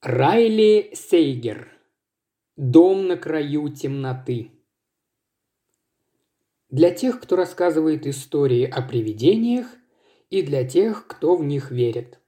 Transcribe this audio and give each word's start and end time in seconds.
Райли 0.00 0.92
Сейгер. 0.94 1.72
Дом 2.54 3.08
на 3.08 3.16
краю 3.16 3.68
темноты. 3.68 4.52
Для 6.70 6.92
тех, 6.92 7.20
кто 7.20 7.34
рассказывает 7.34 8.06
истории 8.06 8.62
о 8.62 8.80
привидениях, 8.82 9.66
и 10.30 10.42
для 10.42 10.62
тех, 10.62 11.08
кто 11.08 11.34
в 11.34 11.42
них 11.42 11.72
верит. 11.72 12.20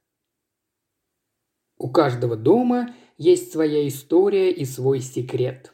У 1.77 1.89
каждого 1.89 2.35
дома 2.35 2.93
есть 3.17 3.53
своя 3.53 3.87
история 3.87 4.51
и 4.51 4.65
свой 4.65 4.99
секрет. 4.99 5.71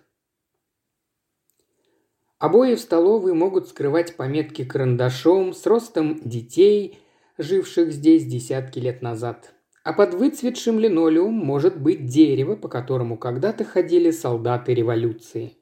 Обои 2.37 2.75
в 2.75 2.79
столовой 2.79 3.33
могут 3.33 3.69
скрывать 3.69 4.15
пометки 4.15 4.63
карандашом 4.63 5.51
с 5.51 5.65
ростом 5.65 6.21
детей, 6.23 6.99
живших 7.39 7.91
здесь 7.91 8.27
десятки 8.27 8.77
лет 8.77 9.01
назад– 9.01 9.55
а 9.87 9.93
под 9.93 10.15
выцветшим 10.15 10.79
линолеум 10.79 11.33
может 11.33 11.79
быть 11.79 12.07
дерево, 12.07 12.57
по 12.57 12.67
которому 12.67 13.17
когда-то 13.17 13.63
ходили 13.63 14.11
солдаты 14.11 14.73
революции. 14.73 15.53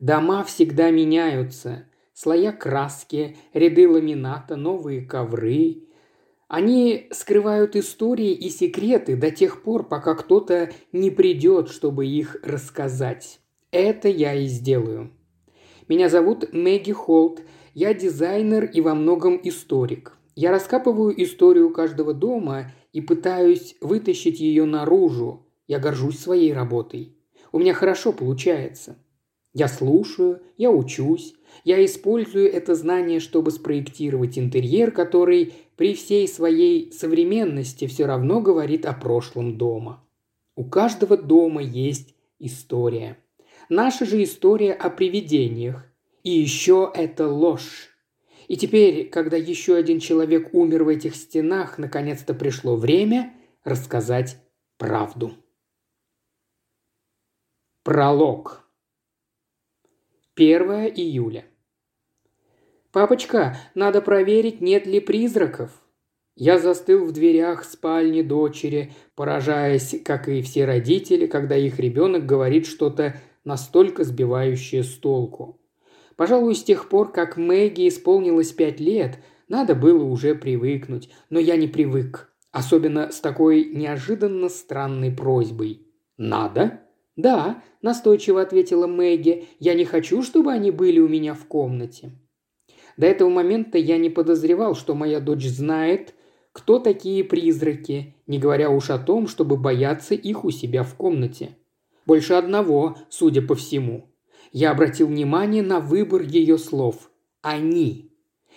Дома 0.00 0.42
всегда 0.42 0.90
меняются. 0.90 1.84
Слоя 2.14 2.52
краски, 2.52 3.36
ряды 3.52 3.86
ламината, 3.86 4.56
новые 4.56 5.02
ковры. 5.02 5.82
Они 6.48 7.08
скрывают 7.10 7.76
истории 7.76 8.32
и 8.32 8.48
секреты 8.48 9.16
до 9.16 9.30
тех 9.30 9.62
пор, 9.62 9.86
пока 9.86 10.14
кто-то 10.14 10.70
не 10.92 11.10
придет, 11.10 11.68
чтобы 11.68 12.06
их 12.06 12.36
рассказать. 12.42 13.38
Это 13.70 14.08
я 14.08 14.32
и 14.32 14.46
сделаю. 14.46 15.10
Меня 15.88 16.08
зовут 16.08 16.54
Мэгги 16.54 16.92
Холт. 16.92 17.42
Я 17.74 17.92
дизайнер 17.92 18.64
и 18.64 18.80
во 18.80 18.94
многом 18.94 19.38
историк. 19.44 20.16
Я 20.34 20.52
раскапываю 20.52 21.22
историю 21.22 21.68
каждого 21.68 22.14
дома 22.14 22.72
и 22.92 23.00
пытаюсь 23.00 23.76
вытащить 23.80 24.40
ее 24.40 24.64
наружу. 24.64 25.46
Я 25.66 25.78
горжусь 25.78 26.18
своей 26.18 26.52
работой. 26.52 27.16
У 27.50 27.58
меня 27.58 27.74
хорошо 27.74 28.12
получается. 28.12 28.96
Я 29.54 29.68
слушаю, 29.68 30.40
я 30.56 30.70
учусь, 30.70 31.34
я 31.64 31.84
использую 31.84 32.50
это 32.50 32.74
знание, 32.74 33.20
чтобы 33.20 33.50
спроектировать 33.50 34.38
интерьер, 34.38 34.90
который 34.90 35.52
при 35.76 35.94
всей 35.94 36.26
своей 36.26 36.90
современности 36.92 37.86
все 37.86 38.06
равно 38.06 38.40
говорит 38.40 38.86
о 38.86 38.94
прошлом 38.94 39.58
дома. 39.58 40.02
У 40.56 40.64
каждого 40.64 41.16
дома 41.16 41.62
есть 41.62 42.14
история. 42.38 43.18
Наша 43.68 44.06
же 44.06 44.22
история 44.22 44.72
о 44.72 44.90
привидениях. 44.90 45.86
И 46.22 46.30
еще 46.30 46.90
это 46.94 47.28
ложь. 47.28 47.91
И 48.48 48.56
теперь, 48.56 49.08
когда 49.08 49.36
еще 49.36 49.76
один 49.76 50.00
человек 50.00 50.54
умер 50.54 50.84
в 50.84 50.88
этих 50.88 51.14
стенах, 51.16 51.78
наконец-то 51.78 52.34
пришло 52.34 52.76
время 52.76 53.34
рассказать 53.64 54.38
правду. 54.78 55.32
Пролог. 57.84 58.64
1 60.34 60.62
июля. 60.96 61.44
«Папочка, 62.90 63.56
надо 63.74 64.02
проверить, 64.02 64.60
нет 64.60 64.86
ли 64.86 65.00
призраков». 65.00 65.70
Я 66.34 66.58
застыл 66.58 67.04
в 67.04 67.12
дверях 67.12 67.64
спальни 67.64 68.22
дочери, 68.22 68.92
поражаясь, 69.14 70.00
как 70.02 70.28
и 70.28 70.40
все 70.42 70.64
родители, 70.64 71.26
когда 71.26 71.56
их 71.56 71.78
ребенок 71.78 72.24
говорит 72.24 72.66
что-то 72.66 73.20
настолько 73.44 74.04
сбивающее 74.04 74.82
с 74.82 74.94
толку. 74.94 75.61
Пожалуй, 76.22 76.54
с 76.54 76.62
тех 76.62 76.88
пор, 76.88 77.10
как 77.10 77.36
Мэгги 77.36 77.88
исполнилось 77.88 78.52
пять 78.52 78.78
лет, 78.78 79.18
надо 79.48 79.74
было 79.74 80.04
уже 80.04 80.36
привыкнуть, 80.36 81.10
но 81.30 81.40
я 81.40 81.56
не 81.56 81.66
привык. 81.66 82.32
Особенно 82.52 83.10
с 83.10 83.18
такой 83.18 83.64
неожиданно 83.64 84.48
странной 84.48 85.10
просьбой. 85.10 85.84
«Надо?» 86.16 86.82
«Да»,– 87.16 87.60
настойчиво 87.82 88.40
ответила 88.40 88.86
Мэгги. 88.86 89.48
«Я 89.58 89.74
не 89.74 89.84
хочу, 89.84 90.22
чтобы 90.22 90.52
они 90.52 90.70
были 90.70 91.00
у 91.00 91.08
меня 91.08 91.34
в 91.34 91.44
комнате». 91.46 92.12
До 92.96 93.06
этого 93.06 93.28
момента 93.28 93.76
я 93.76 93.98
не 93.98 94.08
подозревал, 94.08 94.76
что 94.76 94.94
моя 94.94 95.18
дочь 95.18 95.48
знает, 95.48 96.14
кто 96.52 96.78
такие 96.78 97.24
призраки, 97.24 98.14
не 98.28 98.38
говоря 98.38 98.70
уж 98.70 98.90
о 98.90 98.98
том, 99.00 99.26
чтобы 99.26 99.56
бояться 99.56 100.14
их 100.14 100.44
у 100.44 100.52
себя 100.52 100.84
в 100.84 100.94
комнате. 100.94 101.56
Больше 102.06 102.34
одного, 102.34 102.96
судя 103.08 103.42
по 103.42 103.56
всему. 103.56 104.11
Я 104.52 104.72
обратил 104.72 105.08
внимание 105.08 105.62
на 105.62 105.80
выбор 105.80 106.22
ее 106.22 106.58
слов. 106.58 107.10
«Они». 107.40 108.10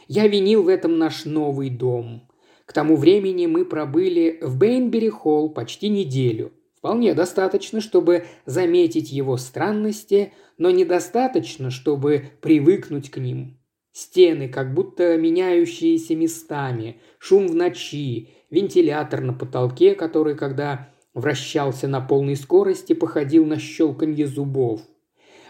Я 0.07 0.27
винил 0.27 0.63
в 0.63 0.67
этом 0.67 0.99
наш 0.99 1.25
новый 1.25 1.69
дом. 1.69 2.29
К 2.65 2.73
тому 2.73 2.95
времени 2.95 3.47
мы 3.47 3.65
пробыли 3.65 4.39
в 4.41 4.57
Бейнбери-холл 4.59 5.49
почти 5.49 5.87
неделю. 5.87 6.51
Вполне 6.77 7.13
достаточно, 7.13 7.81
чтобы 7.81 8.25
заметить 8.45 9.11
его 9.11 9.37
странности, 9.37 10.33
но 10.57 10.69
недостаточно, 10.69 11.71
чтобы 11.71 12.25
привыкнуть 12.41 13.09
к 13.09 13.17
ним. 13.17 13.57
Стены, 13.93 14.49
как 14.49 14.73
будто 14.73 15.17
меняющиеся 15.17 16.15
местами, 16.15 16.99
шум 17.17 17.47
в 17.47 17.55
ночи, 17.55 18.29
вентилятор 18.51 19.21
на 19.21 19.33
потолке, 19.33 19.95
который, 19.95 20.35
когда 20.35 20.89
вращался 21.13 21.87
на 21.87 22.01
полной 22.01 22.35
скорости, 22.35 22.93
походил 22.93 23.45
на 23.45 23.57
щелканье 23.57 24.27
зубов– 24.27 24.81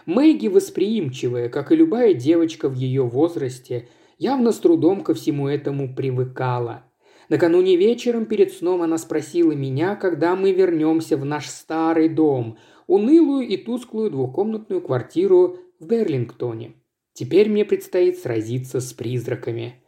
Мэгги 0.06 0.46
восприимчивая, 0.46 1.48
как 1.48 1.72
и 1.72 1.76
любая 1.76 2.14
девочка 2.14 2.68
в 2.68 2.74
ее 2.74 3.02
возрасте, 3.02 3.88
явно 4.18 4.52
с 4.52 4.58
трудом 4.58 5.02
ко 5.02 5.14
всему 5.14 5.48
этому 5.48 5.94
привыкала. 5.94 6.84
Накануне 7.28 7.76
вечером 7.76 8.26
перед 8.26 8.52
сном 8.52 8.82
она 8.82 8.98
спросила 8.98 9.50
меня, 9.50 9.96
когда 9.96 10.36
мы 10.36 10.52
вернемся 10.52 11.16
в 11.16 11.24
наш 11.24 11.48
старый 11.48 12.08
дом, 12.08 12.56
унылую 12.86 13.48
и 13.48 13.56
тусклую 13.56 14.12
двухкомнатную 14.12 14.80
квартиру 14.80 15.58
в 15.80 15.86
Берлингтоне. 15.86 16.74
Теперь 17.12 17.48
мне 17.48 17.64
предстоит 17.64 18.18
сразиться 18.18 18.80
с 18.80 18.92
призраками. 18.92 19.82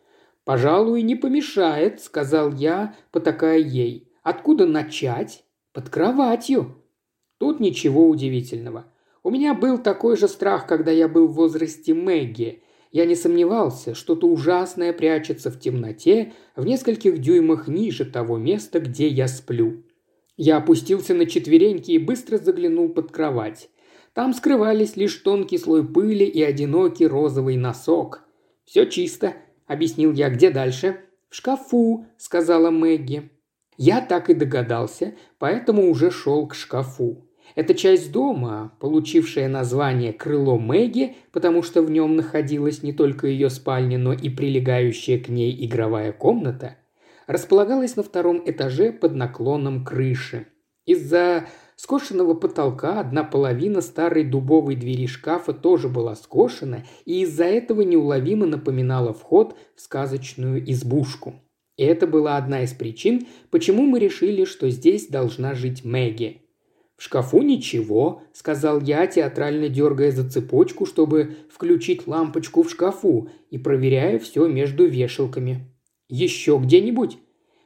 «Пожалуй, 0.44 1.02
не 1.02 1.14
помешает»,— 1.14 2.00
сказал 2.02 2.52
я, 2.52 2.96
потакая 3.12 3.58
ей. 3.58 4.10
«Откуда 4.24 4.66
начать?» 4.66 5.44
«Под 5.72 5.90
кроватью». 5.90 6.82
Тут 7.38 7.60
ничего 7.60 8.08
удивительного. 8.08 8.86
У 9.28 9.30
меня 9.30 9.52
был 9.52 9.76
такой 9.76 10.16
же 10.16 10.26
страх, 10.26 10.66
когда 10.66 10.90
я 10.90 11.06
был 11.06 11.28
в 11.28 11.34
возрасте 11.34 11.92
Мэгги. 11.92 12.62
Я 12.92 13.04
не 13.04 13.14
сомневался, 13.14 13.94
что-то 13.94 14.26
ужасное 14.26 14.94
прячется 14.94 15.50
в 15.50 15.60
темноте 15.60 16.32
в 16.56 16.64
нескольких 16.64 17.18
дюймах 17.18 17.68
ниже 17.68 18.06
того 18.06 18.38
места, 18.38 18.80
где 18.80 19.06
я 19.06 19.28
сплю. 19.28 19.84
Я 20.38 20.56
опустился 20.56 21.12
на 21.12 21.26
четвереньки 21.26 21.90
и 21.90 21.98
быстро 21.98 22.38
заглянул 22.38 22.88
под 22.88 23.12
кровать. 23.12 23.68
Там 24.14 24.32
скрывались 24.32 24.96
лишь 24.96 25.16
тонкий 25.16 25.58
слой 25.58 25.86
пыли 25.86 26.24
и 26.24 26.42
одинокий 26.42 27.06
розовый 27.06 27.58
носок. 27.58 28.22
«Все 28.64 28.86
чисто»,— 28.86 29.34
объяснил 29.66 30.14
я,— 30.14 30.30
«где 30.30 30.48
дальше?» 30.48 31.00
«В 31.28 31.34
шкафу»,— 31.34 32.06
сказала 32.16 32.70
Мэгги. 32.70 33.30
Я 33.76 34.00
так 34.00 34.30
и 34.30 34.34
догадался, 34.34 35.16
поэтому 35.38 35.90
уже 35.90 36.10
шел 36.10 36.48
к 36.48 36.54
шкафу. 36.54 37.27
Эта 37.58 37.74
часть 37.74 38.12
дома, 38.12 38.70
получившая 38.78 39.48
название 39.48 40.12
«Крыло 40.12 40.60
Мэгги», 40.60 41.16
потому 41.32 41.64
что 41.64 41.82
в 41.82 41.90
нем 41.90 42.14
находилась 42.14 42.84
не 42.84 42.92
только 42.92 43.26
ее 43.26 43.50
спальня, 43.50 43.98
но 43.98 44.12
и 44.12 44.28
прилегающая 44.28 45.18
к 45.18 45.28
ней 45.28 45.66
игровая 45.66 46.12
комната, 46.12 46.76
располагалась 47.26 47.96
на 47.96 48.04
втором 48.04 48.40
этаже 48.46 48.92
под 48.92 49.16
наклоном 49.16 49.84
крыши. 49.84 50.46
Из-за 50.86 51.46
скошенного 51.74 52.34
потолка 52.34 53.00
одна 53.00 53.24
половина 53.24 53.80
старой 53.80 54.22
дубовой 54.22 54.76
двери 54.76 55.08
шкафа 55.08 55.52
тоже 55.52 55.88
была 55.88 56.14
скошена 56.14 56.84
и 57.06 57.22
из-за 57.22 57.46
этого 57.46 57.80
неуловимо 57.80 58.46
напоминала 58.46 59.12
вход 59.12 59.56
в 59.74 59.80
сказочную 59.80 60.62
избушку. 60.70 61.34
И 61.76 61.82
это 61.82 62.06
была 62.06 62.36
одна 62.36 62.62
из 62.62 62.72
причин, 62.72 63.26
почему 63.50 63.82
мы 63.82 63.98
решили, 63.98 64.44
что 64.44 64.70
здесь 64.70 65.08
должна 65.08 65.54
жить 65.54 65.84
Мэгги– 65.84 66.42
«В 66.98 67.04
шкафу 67.04 67.42
ничего»,– 67.42 68.22
сказал 68.32 68.80
я, 68.80 69.06
театрально 69.06 69.68
дергая 69.68 70.10
за 70.10 70.28
цепочку, 70.28 70.84
чтобы 70.84 71.36
включить 71.48 72.08
лампочку 72.08 72.64
в 72.64 72.70
шкафу 72.70 73.30
и 73.50 73.56
проверяя 73.56 74.18
все 74.18 74.48
между 74.48 74.84
вешалками. 74.84 75.72
«Еще 76.08 76.58
где-нибудь?» 76.60 77.18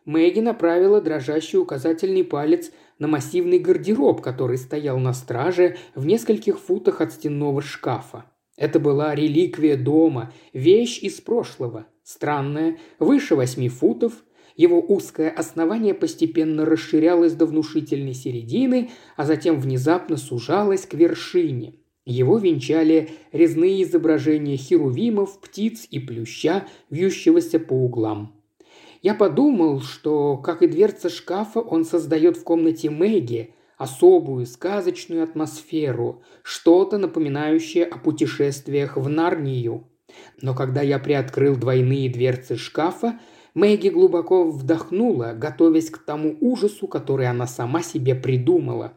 Мэгги 0.04 0.40
направила 0.40 1.00
дрожащий 1.00 1.58
указательный 1.58 2.24
палец 2.24 2.72
на 2.98 3.08
массивный 3.08 3.58
гардероб, 3.58 4.20
который 4.20 4.58
стоял 4.58 4.98
на 4.98 5.14
страже 5.14 5.78
в 5.94 6.04
нескольких 6.04 6.58
футах 6.58 7.00
от 7.00 7.14
стенного 7.14 7.62
шкафа. 7.62 8.26
Это 8.58 8.80
была 8.80 9.14
реликвия 9.14 9.78
дома, 9.78 10.34
вещь 10.52 10.98
из 11.02 11.22
прошлого, 11.22 11.86
странная, 12.02 12.76
выше 12.98 13.34
восьми 13.34 13.70
футов, 13.70 14.12
его 14.56 14.80
узкое 14.80 15.30
основание 15.30 15.94
постепенно 15.94 16.64
расширялось 16.64 17.34
до 17.34 17.46
внушительной 17.46 18.14
середины, 18.14 18.90
а 19.16 19.24
затем 19.24 19.60
внезапно 19.60 20.16
сужалось 20.16 20.86
к 20.86 20.94
вершине. 20.94 21.74
Его 22.04 22.38
венчали 22.38 23.10
резные 23.30 23.84
изображения 23.84 24.56
херувимов, 24.56 25.40
птиц 25.40 25.86
и 25.90 26.00
плюща, 26.00 26.66
вьющегося 26.90 27.60
по 27.60 27.74
углам. 27.74 28.34
Я 29.02 29.14
подумал, 29.14 29.80
что, 29.80 30.36
как 30.36 30.62
и 30.62 30.66
дверца 30.66 31.08
шкафа, 31.08 31.60
он 31.60 31.84
создает 31.84 32.36
в 32.36 32.44
комнате 32.44 32.90
Мэгги 32.90 33.54
особую 33.76 34.46
сказочную 34.46 35.24
атмосферу, 35.24 36.22
что-то 36.44 36.98
напоминающее 36.98 37.84
о 37.84 37.98
путешествиях 37.98 38.96
в 38.96 39.08
Нарнию. 39.08 39.88
Но 40.40 40.54
когда 40.54 40.82
я 40.82 41.00
приоткрыл 41.00 41.56
двойные 41.56 42.08
дверцы 42.08 42.56
шкафа, 42.56 43.18
Мэгги 43.54 43.90
глубоко 43.90 44.50
вдохнула, 44.50 45.34
готовясь 45.36 45.90
к 45.90 45.98
тому 45.98 46.36
ужасу, 46.40 46.86
который 46.86 47.26
она 47.26 47.46
сама 47.46 47.82
себе 47.82 48.14
придумала. 48.14 48.94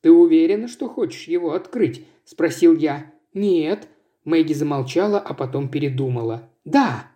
«Ты 0.00 0.12
уверена, 0.12 0.68
что 0.68 0.88
хочешь 0.88 1.26
его 1.26 1.54
открыть?»– 1.54 2.06
спросил 2.24 2.76
я. 2.76 3.12
«Нет». 3.34 3.88
Мэгги 4.24 4.52
замолчала, 4.52 5.18
а 5.18 5.34
потом 5.34 5.68
передумала. 5.68 6.48
«Да». 6.64 7.10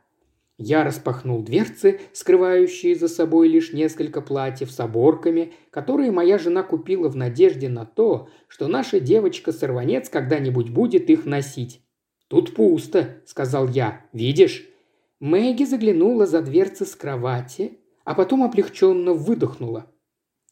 Я 0.62 0.84
распахнул 0.84 1.42
дверцы, 1.42 2.00
скрывающие 2.12 2.94
за 2.94 3.08
собой 3.08 3.48
лишь 3.48 3.72
несколько 3.72 4.20
платьев 4.20 4.70
с 4.70 4.78
оборками, 4.78 5.54
которые 5.70 6.10
моя 6.10 6.38
жена 6.38 6.62
купила 6.62 7.08
в 7.08 7.16
надежде 7.16 7.70
на 7.70 7.86
то, 7.86 8.28
что 8.46 8.68
наша 8.68 9.00
девочка-сорванец 9.00 10.10
когда-нибудь 10.10 10.68
будет 10.68 11.08
их 11.08 11.24
носить. 11.24 11.80
«Тут 12.28 12.54
пусто»,— 12.54 13.22
сказал 13.24 13.68
я. 13.68 14.04
«Видишь?» 14.12 14.69
Мэгги 15.20 15.64
заглянула 15.64 16.26
за 16.26 16.40
дверцы 16.40 16.86
с 16.86 16.96
кровати, 16.96 17.78
а 18.04 18.14
потом 18.14 18.42
облегченно 18.42 19.12
выдохнула. 19.12 19.86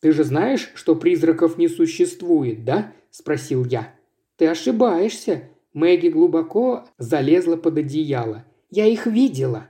«Ты 0.00 0.12
же 0.12 0.24
знаешь, 0.24 0.70
что 0.74 0.94
призраков 0.94 1.56
не 1.56 1.68
существует, 1.68 2.64
да?»– 2.64 2.92
спросил 3.10 3.64
я. 3.64 3.94
«Ты 4.36 4.46
ошибаешься». 4.46 5.44
Мэгги 5.72 6.08
глубоко 6.08 6.84
залезла 6.98 7.56
под 7.56 7.78
одеяло. 7.78 8.44
«Я 8.70 8.86
их 8.86 9.06
видела». 9.06 9.68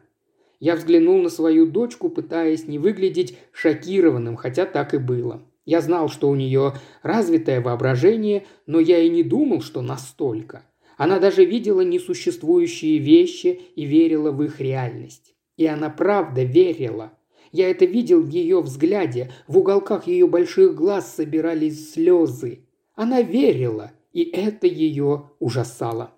Я 0.60 0.74
взглянул 0.74 1.22
на 1.22 1.28
свою 1.28 1.66
дочку, 1.66 2.08
пытаясь 2.08 2.66
не 2.66 2.80
выглядеть 2.80 3.38
шокированным, 3.52 4.34
хотя 4.34 4.66
так 4.66 4.92
и 4.94 4.98
было. 4.98 5.40
Я 5.64 5.80
знал, 5.80 6.08
что 6.08 6.28
у 6.28 6.34
нее 6.34 6.74
развитое 7.02 7.60
воображение, 7.60 8.46
но 8.66 8.80
я 8.80 8.98
и 8.98 9.08
не 9.08 9.22
думал, 9.22 9.60
что 9.60 9.82
настолько. 9.82 10.64
Она 10.98 11.20
даже 11.20 11.44
видела 11.44 11.80
несуществующие 11.80 12.98
вещи 12.98 13.60
и 13.76 13.86
верила 13.86 14.32
в 14.32 14.42
их 14.42 14.60
реальность. 14.60 15.34
И 15.56 15.64
она 15.64 15.90
правда 15.90 16.42
верила. 16.42 17.12
Я 17.52 17.70
это 17.70 17.84
видел 17.84 18.20
в 18.20 18.28
ее 18.28 18.60
взгляде, 18.60 19.30
в 19.46 19.56
уголках 19.56 20.08
ее 20.08 20.26
больших 20.26 20.74
глаз 20.74 21.14
собирались 21.14 21.92
слезы. 21.92 22.66
Она 22.94 23.22
верила, 23.22 23.92
и 24.12 24.24
это 24.24 24.66
ее 24.66 25.30
ужасало. 25.38 26.12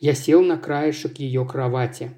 Я 0.00 0.12
сел 0.14 0.42
на 0.42 0.58
краешек 0.58 1.18
ее 1.18 1.46
кровати. 1.46 2.10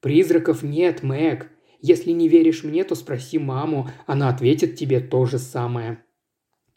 «Призраков 0.00 0.62
нет, 0.62 1.02
Мэг. 1.02 1.50
Если 1.82 2.12
не 2.12 2.28
веришь 2.28 2.64
мне, 2.64 2.82
то 2.82 2.94
спроси 2.94 3.38
маму, 3.38 3.90
она 4.06 4.30
ответит 4.30 4.76
тебе 4.76 5.00
то 5.00 5.26
же 5.26 5.38
самое». 5.38 6.02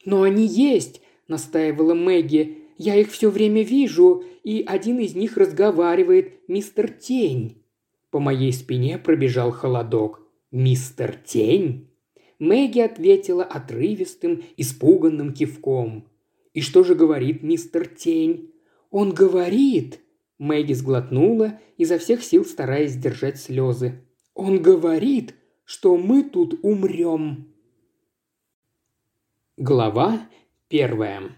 «Но 0.03 0.23
они 0.23 0.45
есть»,– 0.45 1.01
настаивала 1.27 1.93
Мэгги. 1.93 2.58
«Я 2.79 2.95
их 2.95 3.11
все 3.11 3.29
время 3.29 3.61
вижу, 3.61 4.23
и 4.43 4.63
один 4.65 4.97
из 4.97 5.13
них 5.13 5.37
разговаривает, 5.37 6.47
мистер 6.47 6.89
Тень». 6.89 7.61
По 8.09 8.19
моей 8.19 8.51
спине 8.51 8.97
пробежал 8.97 9.51
холодок. 9.51 10.21
«Мистер 10.49 11.15
Тень?» 11.15 11.91
Мэгги 12.39 12.79
ответила 12.79 13.43
отрывистым, 13.43 14.43
испуганным 14.57 15.33
кивком. 15.33 16.07
«И 16.53 16.61
что 16.61 16.83
же 16.83 16.95
говорит 16.95 17.43
мистер 17.43 17.85
Тень?» 17.85 18.51
«Он 18.89 19.13
говорит», 19.13 19.99
Мэгги 20.39 20.71
сглотнула, 20.71 21.59
изо 21.77 21.99
всех 21.99 22.23
сил 22.23 22.45
стараясь 22.45 22.91
сдержать 22.91 23.39
слезы. 23.39 24.01
«Он 24.33 24.61
говорит, 24.61 25.35
что 25.65 25.97
мы 25.97 26.23
тут 26.23 26.59
умрем!» 26.63 27.53
Глава 29.57 30.29
первая. 30.69 31.35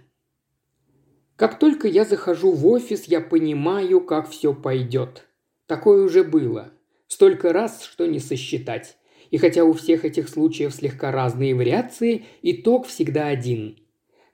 Как 1.41 1.57
только 1.57 1.88
я 1.88 2.05
захожу 2.05 2.51
в 2.51 2.67
офис, 2.67 3.05
я 3.05 3.19
понимаю, 3.19 4.01
как 4.01 4.29
все 4.29 4.53
пойдет. 4.53 5.25
Такое 5.65 6.03
уже 6.03 6.23
было. 6.23 6.69
Столько 7.07 7.51
раз, 7.51 7.83
что 7.83 8.05
не 8.05 8.19
сосчитать. 8.19 8.95
И 9.31 9.39
хотя 9.39 9.63
у 9.63 9.73
всех 9.73 10.05
этих 10.05 10.29
случаев 10.29 10.71
слегка 10.71 11.11
разные 11.11 11.55
вариации, 11.55 12.25
итог 12.43 12.85
всегда 12.85 13.25
один. 13.25 13.79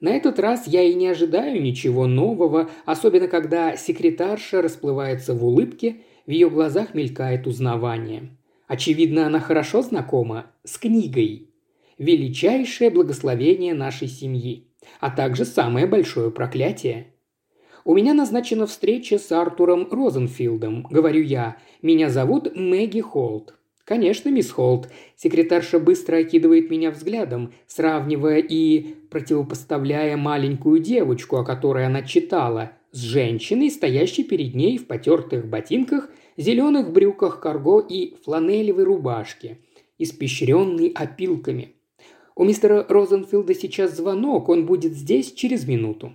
На 0.02 0.10
этот 0.10 0.38
раз 0.38 0.68
я 0.68 0.84
и 0.84 0.94
не 0.96 1.08
ожидаю 1.08 1.62
ничего 1.62 2.08
нового, 2.08 2.70
особенно 2.84 3.30
когда 3.30 3.78
секретарша 3.78 4.62
расплывается 4.62 5.34
в 5.34 5.46
улыбке, 5.46 6.02
в 6.26 6.32
ее 6.32 6.50
глазах 6.50 6.94
мелькает 6.94 7.48
узнавание. 7.48 8.38
Очевидно, 8.68 9.28
она 9.28 9.40
хорошо 9.40 9.82
знакома 9.82 10.48
с 10.66 10.78
книгой. 10.78 11.52
Величайшее 11.98 12.90
благословение 12.90 13.74
нашей 13.74 14.08
семьи, 14.08 14.68
а 15.00 15.10
также 15.10 15.46
самое 15.46 15.88
большое 15.88 16.30
проклятие. 16.30 17.14
У 17.86 17.96
меня 17.96 18.14
назначена 18.14 18.68
встреча 18.68 19.18
с 19.18 19.32
Артуром 19.32 19.88
Розенфилдом, 19.90 20.84
говорю 20.90 21.24
я. 21.24 21.58
Меня 21.82 22.10
зовут 22.10 22.56
Мэгги 22.56 23.02
Холт. 23.02 23.58
«Конечно, 23.88 24.28
мисс 24.28 24.52
Холт». 24.52 24.90
Секретарша 25.16 25.80
быстро 25.80 26.18
окидывает 26.18 26.70
меня 26.70 26.92
взглядом, 26.92 27.54
сравнивая 27.68 28.40
и 28.40 28.96
противопоставляя 29.10 30.18
маленькую 30.18 30.80
девочку, 30.80 31.38
о 31.38 31.46
которой 31.46 31.86
она 31.86 32.02
читала, 32.04 32.74
с 32.92 33.00
женщиной, 33.00 33.72
стоящей 33.72 34.26
перед 34.26 34.54
ней 34.56 34.78
в 34.78 34.88
потертых 34.88 35.48
ботинках, 35.48 36.10
зеленых 36.36 36.92
брюках 36.92 37.40
карго 37.40 37.80
и 37.80 38.16
фланелевой 38.26 38.84
рубашке, 38.84 39.60
испещренной 39.98 40.90
опилками. 40.90 41.77
У 42.38 42.44
мистера 42.44 42.86
Розенфилда 42.88 43.56
сейчас 43.56 43.98
звонок, 43.98 44.48
он 44.50 44.68
будет 44.68 44.94
здесь 44.94 45.34
через 45.34 45.68
минуту. 45.68 46.14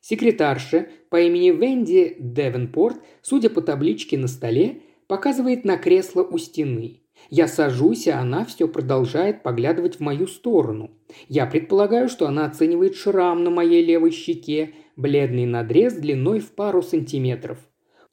Секретарша 0.00 0.88
по 1.10 1.20
имени 1.20 1.50
Венди 1.50 2.16
Девенпорт, 2.18 2.96
судя 3.20 3.50
по 3.50 3.60
табличке 3.60 4.16
на 4.16 4.26
столе, 4.26 4.80
показывает 5.06 5.66
на 5.66 5.76
кресло 5.76 6.22
у 6.22 6.38
стены. 6.38 7.02
Я 7.28 7.46
сажусь, 7.46 8.08
а 8.08 8.20
она 8.20 8.46
все 8.46 8.68
продолжает 8.68 9.42
поглядывать 9.42 9.96
в 9.96 10.00
мою 10.00 10.28
сторону. 10.28 10.92
Я 11.28 11.44
предполагаю, 11.44 12.08
что 12.08 12.26
она 12.26 12.46
оценивает 12.46 12.94
шрам 12.94 13.44
на 13.44 13.50
моей 13.50 13.84
левой 13.84 14.12
щеке, 14.12 14.72
бледный 14.96 15.44
надрез 15.44 15.92
длиной 15.92 16.40
в 16.40 16.52
пару 16.52 16.80
сантиметров. 16.80 17.58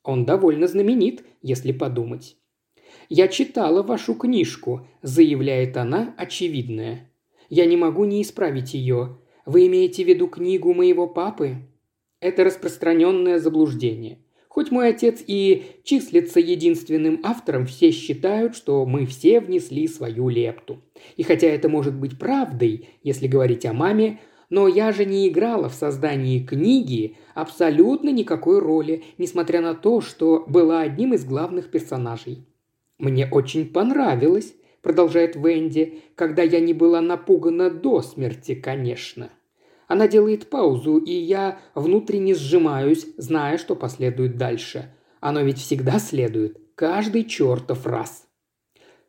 Он 0.04 0.26
довольно 0.26 0.68
знаменит, 0.68 1.24
если 1.42 1.72
подумать. 1.72 2.36
«Я 3.08 3.30
читала 3.30 3.84
вашу 3.84 4.16
книжку»,– 4.16 4.86
заявляет 5.02 5.78
она, 5.78 6.14
очевидное. 6.18 7.07
«Я 7.50 7.66
не 7.66 7.78
могу 7.78 8.06
не 8.06 8.22
исправить 8.22 8.74
ее. 8.74 9.18
Вы 9.46 9.68
имеете 9.68 10.04
в 10.04 10.08
виду 10.08 10.28
книгу 10.28 10.74
моего 10.74 11.08
папы?» 11.08 11.58
Это 12.20 12.44
распространенное 12.44 13.40
заблуждение. 13.40 14.20
Хоть 14.58 14.72
мой 14.72 14.90
отец 14.90 15.24
и 15.28 15.66
числится 15.84 16.40
единственным 16.40 17.20
автором, 17.24 17.68
все 17.68 17.92
считают, 17.92 18.56
что 18.56 18.88
мы 18.88 19.06
все 19.06 19.40
внесли 19.40 19.88
свою 19.88 20.30
лепту. 20.30 20.82
И 21.16 21.22
хотя 21.22 21.46
это 21.46 21.70
может 21.70 21.94
быть 21.94 22.18
правдой, 22.18 22.90
если 23.04 23.28
говорить 23.28 23.68
о 23.68 23.74
маме, 23.74 24.20
но 24.50 24.68
я 24.68 24.92
же 24.94 25.06
не 25.06 25.28
играла 25.28 25.70
в 25.70 25.76
создании 25.76 26.44
книги 26.44 27.18
абсолютно 27.36 28.10
никакой 28.10 28.60
роли, 28.60 29.04
несмотря 29.20 29.62
на 29.62 29.76
то, 29.76 30.02
что 30.02 30.44
была 30.48 30.82
одним 30.82 31.14
из 31.14 31.24
главных 31.24 31.70
персонажей. 31.70 32.46
«Мне 32.98 33.28
очень 33.30 33.68
понравилось»,– 33.68 34.56
продолжает 34.88 35.36
Венди,– 35.36 36.00
«когда 36.16 36.44
я 36.44 36.62
не 36.62 36.74
была 36.74 37.02
напугана 37.02 37.70
до 37.70 38.02
смерти, 38.02 38.56
конечно». 38.56 39.30
Она 39.86 40.08
делает 40.08 40.50
паузу, 40.50 40.98
и 40.98 41.12
я 41.12 41.60
внутренне 41.76 42.34
сжимаюсь, 42.34 43.06
зная, 43.18 43.58
что 43.58 43.76
последует 43.76 44.38
дальше. 44.38 44.96
Оно 45.20 45.42
ведь 45.42 45.58
всегда 45.58 46.00
следует. 46.00 46.58
Каждый 46.76 47.26
чертов 47.26 47.86
раз. 47.86 48.30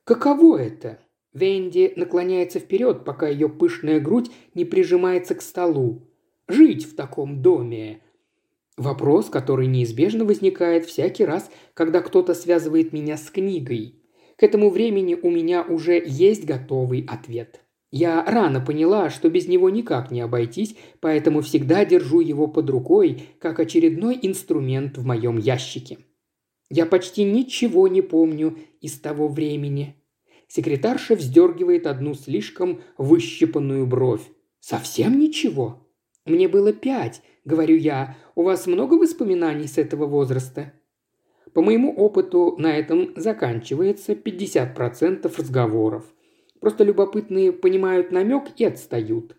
Каково 0.02 0.56
это? 0.56 0.98
Венди 1.32 1.92
наклоняется 1.94 2.58
вперед, 2.58 3.04
пока 3.04 3.28
ее 3.28 3.48
пышная 3.48 4.00
грудь 4.00 4.32
не 4.54 4.64
прижимается 4.64 5.36
к 5.36 5.42
столу. 5.42 6.08
Жить 6.48 6.86
в 6.86 6.96
таком 6.96 7.40
доме. 7.40 8.02
Вопрос, 8.76 9.26
который 9.26 9.68
неизбежно 9.68 10.24
возникает 10.24 10.86
всякий 10.86 11.24
раз, 11.24 11.48
когда 11.74 12.00
кто-то 12.00 12.34
связывает 12.34 12.92
меня 12.92 13.16
с 13.16 13.30
книгой. 13.30 13.97
К 14.38 14.44
этому 14.44 14.70
времени 14.70 15.16
у 15.20 15.30
меня 15.30 15.64
уже 15.64 16.00
есть 16.04 16.44
готовый 16.44 17.04
ответ. 17.08 17.60
Я 17.90 18.24
рано 18.24 18.60
поняла, 18.60 19.10
что 19.10 19.28
без 19.28 19.48
него 19.48 19.68
никак 19.68 20.12
не 20.12 20.20
обойтись, 20.20 20.76
поэтому 21.00 21.40
всегда 21.40 21.84
держу 21.84 22.20
его 22.20 22.46
под 22.46 22.70
рукой, 22.70 23.24
как 23.40 23.58
очередной 23.58 24.16
инструмент 24.22 24.96
в 24.96 25.04
моем 25.04 25.38
ящике. 25.38 25.98
Я 26.70 26.86
почти 26.86 27.24
ничего 27.24 27.88
не 27.88 28.00
помню 28.00 28.58
из 28.80 29.00
того 29.00 29.26
времени. 29.26 29.96
Секретарша 30.46 31.16
вздергивает 31.16 31.86
одну 31.86 32.14
слишком 32.14 32.80
выщипанную 32.96 33.86
бровь. 33.86 34.22
«Совсем 34.60 35.18
ничего?» 35.18 35.88
«Мне 36.26 36.46
было 36.46 36.72
пять»,— 36.72 37.22
говорю 37.44 37.76
я. 37.76 38.16
«У 38.36 38.42
вас 38.42 38.66
много 38.66 38.94
воспоминаний 38.94 39.66
с 39.66 39.78
этого 39.78 40.06
возраста?» 40.06 40.74
По 41.54 41.62
моему 41.62 41.94
опыту 41.94 42.54
на 42.58 42.76
этом 42.76 43.12
заканчивается 43.16 44.12
50% 44.12 45.32
разговоров. 45.36 46.04
Просто 46.60 46.84
любопытные 46.84 47.52
понимают 47.52 48.10
намек 48.10 48.44
и 48.56 48.64
отстают. 48.64 49.36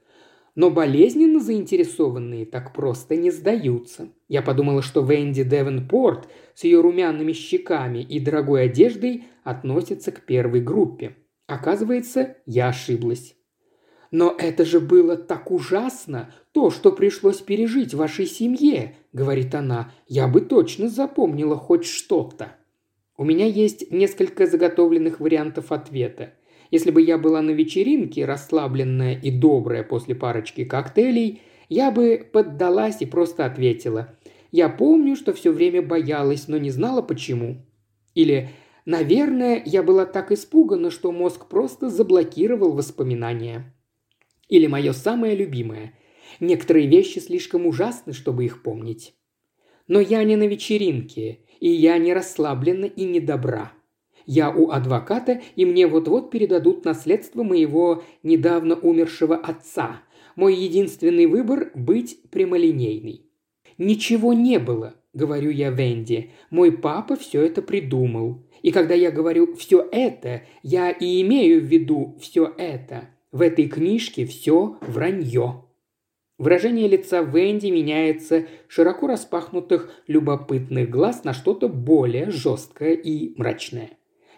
Но 0.55 0.69
болезненно 0.69 1.39
заинтересованные 1.39 2.45
так 2.45 2.73
просто 2.73 3.15
не 3.15 3.31
сдаются. 3.31 4.09
Я 4.27 4.41
подумала, 4.41 4.81
что 4.81 5.01
Венди 5.01 5.43
Девенпорт 5.43 6.27
с 6.53 6.63
ее 6.63 6.81
румяными 6.81 7.33
щеками 7.33 7.99
и 7.99 8.19
дорогой 8.19 8.63
одеждой 8.63 9.25
относится 9.43 10.11
к 10.11 10.25
первой 10.25 10.61
группе. 10.61 11.15
Оказывается, 11.47 12.37
я 12.45 12.69
ошиблась. 12.69 13.35
«Но 14.11 14.35
это 14.37 14.65
же 14.65 14.79
было 14.79 15.15
так 15.15 15.51
ужасно, 15.51 16.33
то, 16.51 16.71
что 16.71 16.91
пришлось 16.91 17.41
пережить 17.41 17.93
вашей 17.93 18.25
семье»,— 18.25 18.95
говорит 19.13 19.53
она. 19.53 19.91
«Я 20.07 20.27
бы 20.27 20.41
точно 20.41 20.89
запомнила 20.89 21.55
хоть 21.55 21.85
что-то». 21.85 22.55
У 23.17 23.25
меня 23.25 23.45
есть 23.45 23.91
несколько 23.91 24.47
заготовленных 24.47 25.19
вариантов 25.19 25.71
ответа. 25.71 26.33
Если 26.71 26.89
бы 26.89 27.01
я 27.01 27.17
была 27.17 27.41
на 27.41 27.51
вечеринке, 27.51 28.25
расслабленная 28.25 29.19
и 29.19 29.29
добрая 29.29 29.83
после 29.83 30.15
парочки 30.15 30.63
коктейлей, 30.63 31.41
я 31.67 31.91
бы 31.91 32.25
поддалась 32.31 33.01
и 33.01 33.05
просто 33.05 33.45
ответила. 33.45 34.17
Я 34.51 34.69
помню, 34.69 35.15
что 35.15 35.33
все 35.33 35.51
время 35.51 35.81
боялась, 35.81 36.47
но 36.47 36.57
не 36.57 36.71
знала 36.71 37.01
почему. 37.01 37.65
Или 38.15 38.49
«Наверное, 38.85 39.61
я 39.65 39.83
была 39.83 40.05
так 40.05 40.31
испугана, 40.31 40.89
что 40.89 41.11
мозг 41.11 41.47
просто 41.47 41.89
заблокировал 41.89 42.71
воспоминания». 42.71 43.73
Или 44.49 44.67
мое 44.67 44.93
самое 44.93 45.35
любимое. 45.35 45.93
Некоторые 46.39 46.87
вещи 46.87 47.19
слишком 47.19 47.65
ужасны, 47.65 48.13
чтобы 48.13 48.45
их 48.45 48.63
помнить. 48.63 49.13
Но 49.87 49.99
я 49.99 50.23
не 50.23 50.35
на 50.35 50.47
вечеринке, 50.47 51.39
и 51.59 51.69
я 51.69 51.97
не 51.97 52.13
расслаблена 52.13 52.87
и 52.87 53.05
не 53.05 53.19
добра. 53.19 53.71
Я 54.25 54.51
у 54.51 54.69
адвоката, 54.69 55.41
и 55.55 55.65
мне 55.65 55.87
вот-вот 55.87 56.29
передадут 56.29 56.85
наследство 56.85 57.43
моего 57.43 58.03
недавно 58.21 58.75
умершего 58.75 59.35
отца. 59.35 60.03
Мой 60.35 60.55
единственный 60.55 61.25
выбор– 61.25 61.71
быть 61.75 62.29
прямолинейной. 62.29 63.25
Ничего 63.77 64.33
не 64.33 64.59
было, 64.59 64.95
говорю 65.13 65.49
я 65.49 65.71
Венди. 65.71 66.31
Мой 66.49 66.71
папа 66.71 67.15
все 67.15 67.41
это 67.41 67.61
придумал. 67.61 68.45
И 68.61 68.71
когда 68.71 68.93
я 68.93 69.09
говорю 69.09 69.55
«все 69.55 69.87
это», 69.91 70.43
я 70.63 70.91
и 70.91 71.21
имею 71.21 71.61
в 71.61 71.65
виду 71.65 72.17
«все 72.19 72.53
это». 72.57 73.09
В 73.31 73.41
этой 73.41 73.67
книжке 73.67 74.25
все 74.25 74.77
вранье. 74.81 75.63
Выражение 76.39 76.87
лица 76.87 77.21
Венди 77.21 77.67
меняется 77.67 78.47
широко 78.67 79.05
распахнутых 79.05 79.91
любопытных 80.07 80.89
глаз 80.89 81.23
на 81.23 81.33
что-то 81.33 81.67
более 81.67 82.31
жесткое 82.31 82.93
и 82.93 83.37
мрачное. 83.37 83.91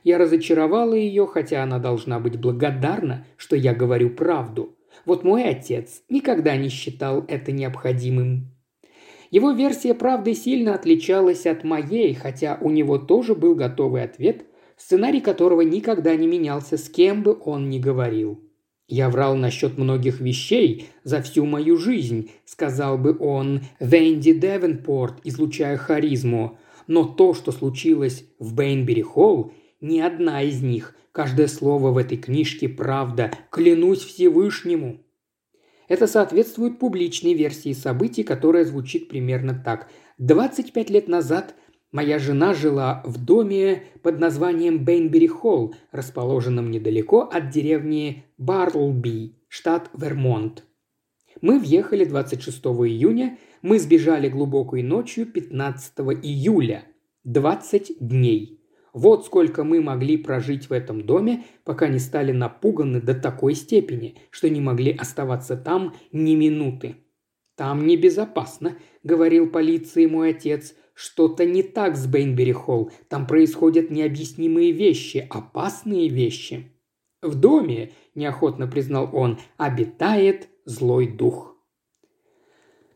Я 0.03 0.17
разочаровала 0.17 0.93
ее, 0.93 1.25
хотя 1.25 1.63
она 1.63 1.79
должна 1.79 2.19
быть 2.19 2.37
благодарна, 2.37 3.25
что 3.37 3.55
я 3.55 3.73
говорю 3.73 4.09
правду. 4.09 4.75
Вот 5.05 5.23
мой 5.23 5.45
отец 5.45 6.03
никогда 6.09 6.57
не 6.57 6.67
считал 6.67 7.23
это 7.29 7.53
необходимым. 7.53 8.51
Его 9.29 9.51
версия 9.51 9.93
правды 9.93 10.33
сильно 10.33 10.75
отличалась 10.75 11.45
от 11.45 11.63
моей, 11.63 12.13
хотя 12.13 12.57
у 12.59 12.69
него 12.69 12.97
тоже 12.97 13.35
был 13.35 13.55
готовый 13.55 14.03
ответ, 14.03 14.47
сценарий 14.75 15.21
которого 15.21 15.61
никогда 15.61 16.13
не 16.17 16.27
менялся, 16.27 16.75
с 16.75 16.89
кем 16.89 17.23
бы 17.23 17.39
он 17.45 17.69
ни 17.69 17.79
говорил. 17.79 18.50
«Я 18.91 19.09
врал 19.09 19.37
насчет 19.37 19.77
многих 19.77 20.19
вещей 20.19 20.89
за 21.05 21.21
всю 21.21 21.45
мою 21.45 21.77
жизнь»,– 21.77 22.29
сказал 22.45 22.97
бы 22.97 23.15
он 23.17 23.61
Венди 23.79 24.33
Девенпорт, 24.33 25.21
излучая 25.23 25.77
харизму. 25.77 26.59
«Но 26.87 27.05
то, 27.05 27.33
что 27.33 27.53
случилось 27.53 28.25
в 28.37 28.53
Бейнбери-Холл, 28.53 29.53
ни 29.79 30.01
одна 30.01 30.41
из 30.41 30.61
них. 30.61 30.93
Каждое 31.13 31.47
слово 31.47 31.91
в 31.91 31.97
этой 31.97 32.17
книжке– 32.17 32.67
правда. 32.69 33.31
Клянусь 33.49 34.03
Всевышнему». 34.03 34.99
Это 35.87 36.05
соответствует 36.05 36.77
публичной 36.77 37.33
версии 37.33 37.71
событий, 37.71 38.23
которая 38.23 38.65
звучит 38.65 39.07
примерно 39.07 39.53
так. 39.53 39.89
25 40.17 40.89
лет 40.89 41.07
назад 41.07 41.55
моя 41.91 42.19
жена 42.19 42.53
жила 42.53 43.01
в 43.05 43.23
доме 43.23 43.83
под 44.01 44.19
названием 44.19 44.83
Бейнбери 44.83 45.27
Холл, 45.27 45.75
расположенном 45.91 46.71
недалеко 46.71 47.21
от 47.21 47.49
деревни 47.49 48.25
Бартлби, 48.37 49.35
штат 49.47 49.89
Вермонт. 49.93 50.63
Мы 51.41 51.59
въехали 51.59 52.05
26 52.05 52.63
июня, 52.63 53.37
мы 53.61 53.79
сбежали 53.79 54.29
глубокой 54.29 54.83
ночью 54.83 55.25
15 55.25 55.93
июля. 56.23 56.85
20 57.23 57.97
дней. 57.99 58.61
Вот 58.93 59.25
сколько 59.25 59.63
мы 59.63 59.79
могли 59.79 60.17
прожить 60.17 60.69
в 60.69 60.73
этом 60.73 61.05
доме, 61.05 61.45
пока 61.63 61.87
не 61.87 61.99
стали 61.99 62.31
напуганы 62.31 62.99
до 62.99 63.13
такой 63.13 63.53
степени, 63.53 64.17
что 64.31 64.49
не 64.49 64.59
могли 64.59 64.91
оставаться 64.91 65.55
там 65.55 65.93
ни 66.11 66.35
минуты. 66.35 66.95
«Там 67.55 67.85
небезопасно»,— 67.85 68.77
говорил 69.03 69.49
полиции 69.49 70.07
мой 70.07 70.31
отец. 70.31 70.73
«Что-то 71.03 71.45
не 71.45 71.63
так 71.63 71.97
с 71.97 72.05
Бейнбери 72.05 72.51
Холл. 72.51 72.91
Там 73.09 73.25
происходят 73.25 73.89
необъяснимые 73.89 74.71
вещи, 74.71 75.25
опасные 75.31 76.09
вещи». 76.09 76.71
«В 77.23 77.33
доме»,– 77.33 77.93
неохотно 78.15 78.67
признал 78.67 79.09
он,– 79.11 79.39
«обитает 79.57 80.49
злой 80.65 81.07
дух». 81.07 81.57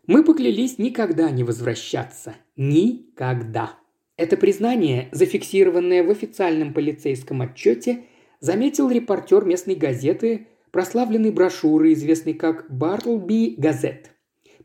Мы 0.06 0.24
поклялись 0.24 0.78
никогда 0.78 1.32
не 1.32 1.44
возвращаться. 1.44 2.36
Никогда. 2.56 3.80
Это 4.18 4.38
признание, 4.38 5.10
зафиксированное 5.12 6.04
в 6.04 6.12
официальном 6.12 6.76
полицейском 6.76 7.42
отчете, 7.42 8.04
заметил 8.40 8.92
репортер 8.92 9.46
местной 9.46 9.74
газеты, 9.74 10.48
прославленной 10.70 11.32
брошюры, 11.32 11.94
известной 11.94 12.36
как 12.36 12.70
«Бартлби 12.70 13.56
Газет». 13.58 14.12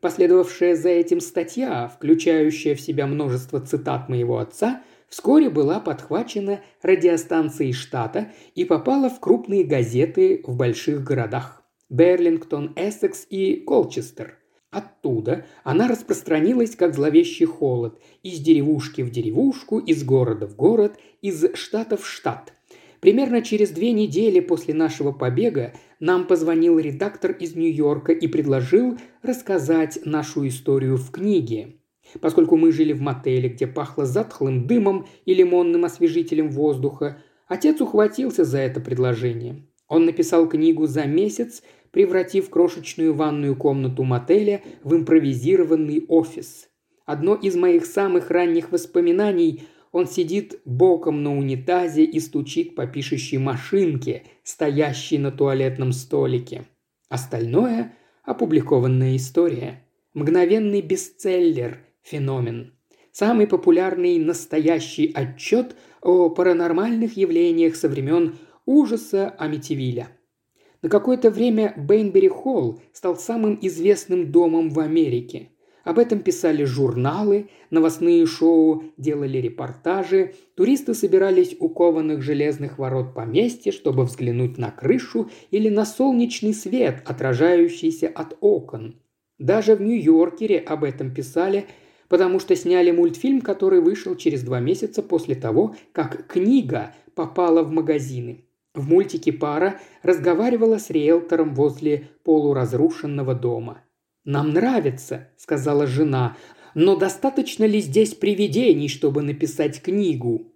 Последовавшая 0.00 0.76
за 0.76 0.88
этим 0.88 1.20
статья, 1.20 1.86
включающая 1.88 2.74
в 2.74 2.80
себя 2.80 3.06
множество 3.06 3.60
цитат 3.60 4.08
моего 4.08 4.38
отца, 4.38 4.82
вскоре 5.08 5.50
была 5.50 5.78
подхвачена 5.78 6.60
радиостанцией 6.82 7.74
штата 7.74 8.32
и 8.54 8.64
попала 8.64 9.10
в 9.10 9.20
крупные 9.20 9.64
газеты 9.64 10.42
в 10.46 10.56
больших 10.56 11.04
городах– 11.04 11.62
Берлингтон, 11.90 12.72
Эссекс 12.76 13.26
и 13.28 13.56
Колчестер. 13.56 14.38
Оттуда 14.70 15.46
она 15.64 15.88
распространилась, 15.88 16.76
как 16.76 16.94
зловещий 16.94 17.44
холод, 17.44 18.00
из 18.22 18.38
деревушки 18.38 19.02
в 19.02 19.10
деревушку, 19.10 19.80
из 19.80 20.04
города 20.04 20.46
в 20.46 20.54
город, 20.54 20.98
из 21.20 21.44
штата 21.54 21.96
в 21.96 22.06
штат. 22.06 22.54
Примерно 23.00 23.42
через 23.42 23.70
две 23.70 23.92
недели 23.92 24.40
после 24.40 24.72
нашего 24.74 25.10
побега 25.10 25.74
нам 26.00 26.26
позвонил 26.26 26.78
редактор 26.78 27.30
из 27.30 27.54
Нью-Йорка 27.54 28.12
и 28.12 28.26
предложил 28.26 28.98
рассказать 29.22 30.00
нашу 30.04 30.48
историю 30.48 30.96
в 30.96 31.10
книге. 31.12 31.76
Поскольку 32.20 32.56
мы 32.56 32.72
жили 32.72 32.92
в 32.92 33.00
мотеле, 33.00 33.50
где 33.50 33.66
пахло 33.66 34.04
затхлым 34.04 34.66
дымом 34.66 35.06
и 35.24 35.34
лимонным 35.34 35.84
освежителем 35.84 36.50
воздуха, 36.50 37.22
отец 37.46 37.80
ухватился 37.80 38.44
за 38.44 38.58
это 38.58 38.80
предложение. 38.80 39.66
Он 39.86 40.06
написал 40.06 40.48
книгу 40.48 40.86
за 40.86 41.04
месяц– 41.04 41.62
превратив 41.90 42.50
крошечную 42.50 43.14
ванную 43.14 43.56
комнату 43.56 44.04
мотеля 44.04 44.62
в 44.82 44.94
импровизированный 44.94 46.04
офис. 46.08 46.68
Одно 47.06 47.34
из 47.34 47.56
моих 47.56 47.86
самых 47.86 48.30
ранних 48.30 48.70
воспоминаний– 48.72 49.64
он 49.92 50.06
сидит 50.06 50.60
боком 50.64 51.22
на 51.22 51.36
унитазе 51.36 52.04
и 52.04 52.20
стучит 52.20 52.74
по 52.74 52.86
пишущей 52.86 53.38
машинке, 53.38 54.24
стоящей 54.42 55.18
на 55.18 55.32
туалетном 55.32 55.92
столике. 55.92 56.64
Остальное– 57.08 57.94
опубликованная 58.24 59.16
история. 59.16 59.84
Мгновенный 60.14 60.80
бестселлер– 60.80 61.80
феномен. 62.02 62.74
Самый 63.12 63.46
популярный 63.46 64.18
настоящий 64.18 65.10
отчет 65.12 65.74
о 66.00 66.30
паранормальных 66.30 67.16
явлениях 67.16 67.74
со 67.74 67.88
времен 67.88 68.36
ужаса 68.66 69.30
Амитивиля– 69.30 70.08
на 70.82 70.88
какое-то 70.88 71.30
время 71.30 71.74
Бейнбери 71.76 72.28
Холл 72.28 72.80
стал 72.92 73.16
самым 73.16 73.58
известным 73.60 74.32
домом 74.32 74.70
в 74.70 74.80
Америке. 74.80 75.50
Об 75.84 75.98
этом 75.98 76.20
писали 76.20 76.64
журналы, 76.64 77.48
новостные 77.70 78.26
шоу, 78.26 78.84
делали 78.96 79.38
репортажи, 79.38 80.34
туристы 80.54 80.94
собирались 80.94 81.56
у 81.58 81.68
кованых 81.68 82.22
железных 82.22 82.78
ворот 82.78 83.14
поместья, 83.14 83.72
чтобы 83.72 84.04
взглянуть 84.04 84.58
на 84.58 84.70
крышу 84.70 85.30
или 85.50 85.68
на 85.68 85.86
солнечный 85.86 86.52
свет, 86.52 87.02
отражающийся 87.06 88.08
от 88.08 88.36
окон. 88.40 88.96
Даже 89.38 89.74
в 89.74 89.80
Нью-Йоркере 89.80 90.58
об 90.58 90.84
этом 90.84 91.14
писали, 91.14 91.66
потому 92.08 92.40
что 92.40 92.54
сняли 92.56 92.90
мультфильм, 92.90 93.40
который 93.40 93.80
вышел 93.80 94.14
через 94.16 94.42
два 94.42 94.60
месяца 94.60 95.02
после 95.02 95.34
того, 95.34 95.76
как 95.92 96.26
книга 96.26 96.94
попала 97.14 97.62
в 97.62 97.70
магазины. 97.70 98.44
В 98.74 98.86
мультике 98.86 99.32
пара 99.32 99.80
разговаривала 100.02 100.78
с 100.78 100.90
риэлтором 100.90 101.54
возле 101.54 102.08
полуразрушенного 102.22 103.34
дома. 103.34 103.82
«Нам 104.24 104.52
нравится»,– 104.52 105.28
сказала 105.36 105.86
жена,– 105.86 106.36
«но 106.74 106.94
достаточно 106.96 107.64
ли 107.64 107.80
здесь 107.80 108.14
привидений, 108.14 108.88
чтобы 108.88 109.22
написать 109.22 109.82
книгу?» 109.82 110.52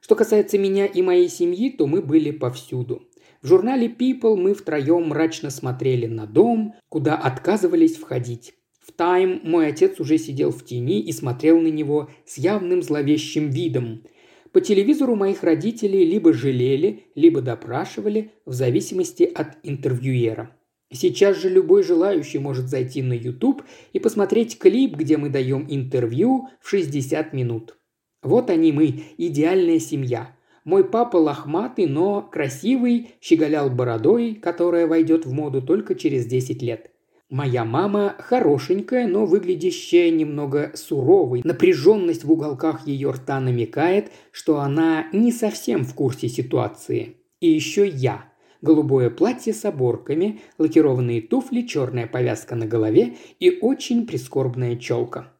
Что 0.00 0.14
касается 0.14 0.56
меня 0.56 0.86
и 0.86 1.02
моей 1.02 1.28
семьи, 1.28 1.70
то 1.70 1.86
мы 1.86 2.00
были 2.00 2.30
повсюду. 2.30 3.08
В 3.42 3.48
журнале 3.48 3.88
People 3.88 4.36
мы 4.36 4.54
втроем 4.54 5.08
мрачно 5.08 5.50
смотрели 5.50 6.06
на 6.06 6.26
дом, 6.26 6.74
куда 6.88 7.16
отказывались 7.16 7.96
входить. 7.96 8.54
В 8.80 8.92
Time 8.98 9.40
мой 9.42 9.66
отец 9.66 9.98
уже 9.98 10.16
сидел 10.16 10.52
в 10.52 10.64
тени 10.64 11.00
и 11.00 11.12
смотрел 11.12 11.60
на 11.60 11.68
него 11.68 12.08
с 12.24 12.38
явным 12.38 12.82
зловещим 12.82 13.50
видом. 13.50 14.04
По 14.52 14.60
телевизору 14.60 15.16
моих 15.16 15.42
родителей 15.42 16.04
либо 16.04 16.32
жалели, 16.32 17.04
либо 17.14 17.42
допрашивали, 17.42 18.32
в 18.44 18.52
зависимости 18.52 19.24
от 19.24 19.58
интервьюера. 19.64 20.56
Сейчас 20.92 21.36
же 21.36 21.48
любой 21.48 21.82
желающий 21.82 22.38
может 22.38 22.68
зайти 22.68 23.02
на 23.02 23.12
YouTube 23.12 23.62
и 23.92 23.98
посмотреть 23.98 24.58
клип, 24.58 24.96
где 24.96 25.16
мы 25.16 25.30
даем 25.30 25.66
интервью 25.68 26.48
в 26.60 26.68
60 26.68 27.32
минут. 27.32 27.76
Вот 28.22 28.50
они 28.50 28.72
мы, 28.72 29.02
идеальная 29.18 29.80
семья. 29.80 30.36
Мой 30.64 30.84
папа 30.84 31.16
лохматый, 31.16 31.86
но 31.86 32.22
красивый, 32.22 33.10
щеголял 33.20 33.70
бородой, 33.70 34.34
которая 34.34 34.86
войдет 34.86 35.26
в 35.26 35.32
моду 35.32 35.60
только 35.60 35.94
через 35.94 36.26
10 36.26 36.62
лет. 36.62 36.90
Моя 37.28 37.64
мама 37.64 38.14
хорошенькая, 38.20 39.08
но 39.08 39.26
выглядящая 39.26 40.10
немного 40.10 40.70
суровой. 40.74 41.40
Напряженность 41.42 42.22
в 42.22 42.30
уголках 42.30 42.86
ее 42.86 43.10
рта 43.10 43.40
намекает, 43.40 44.12
что 44.30 44.60
она 44.60 45.08
не 45.12 45.32
совсем 45.32 45.84
в 45.84 45.94
курсе 45.94 46.28
ситуации. 46.28 47.16
И 47.40 47.48
еще 47.48 47.86
я– 47.86 48.32
голубое 48.66 49.08
платье 49.10 49.54
с 49.54 49.64
оборками, 49.64 50.40
лакированные 50.58 51.22
туфли, 51.22 51.62
черная 51.62 52.06
повязка 52.06 52.56
на 52.56 52.66
голове 52.66 53.16
и 53.38 53.58
очень 53.60 54.06
прискорбная 54.06 54.76
челка. 54.76 55.32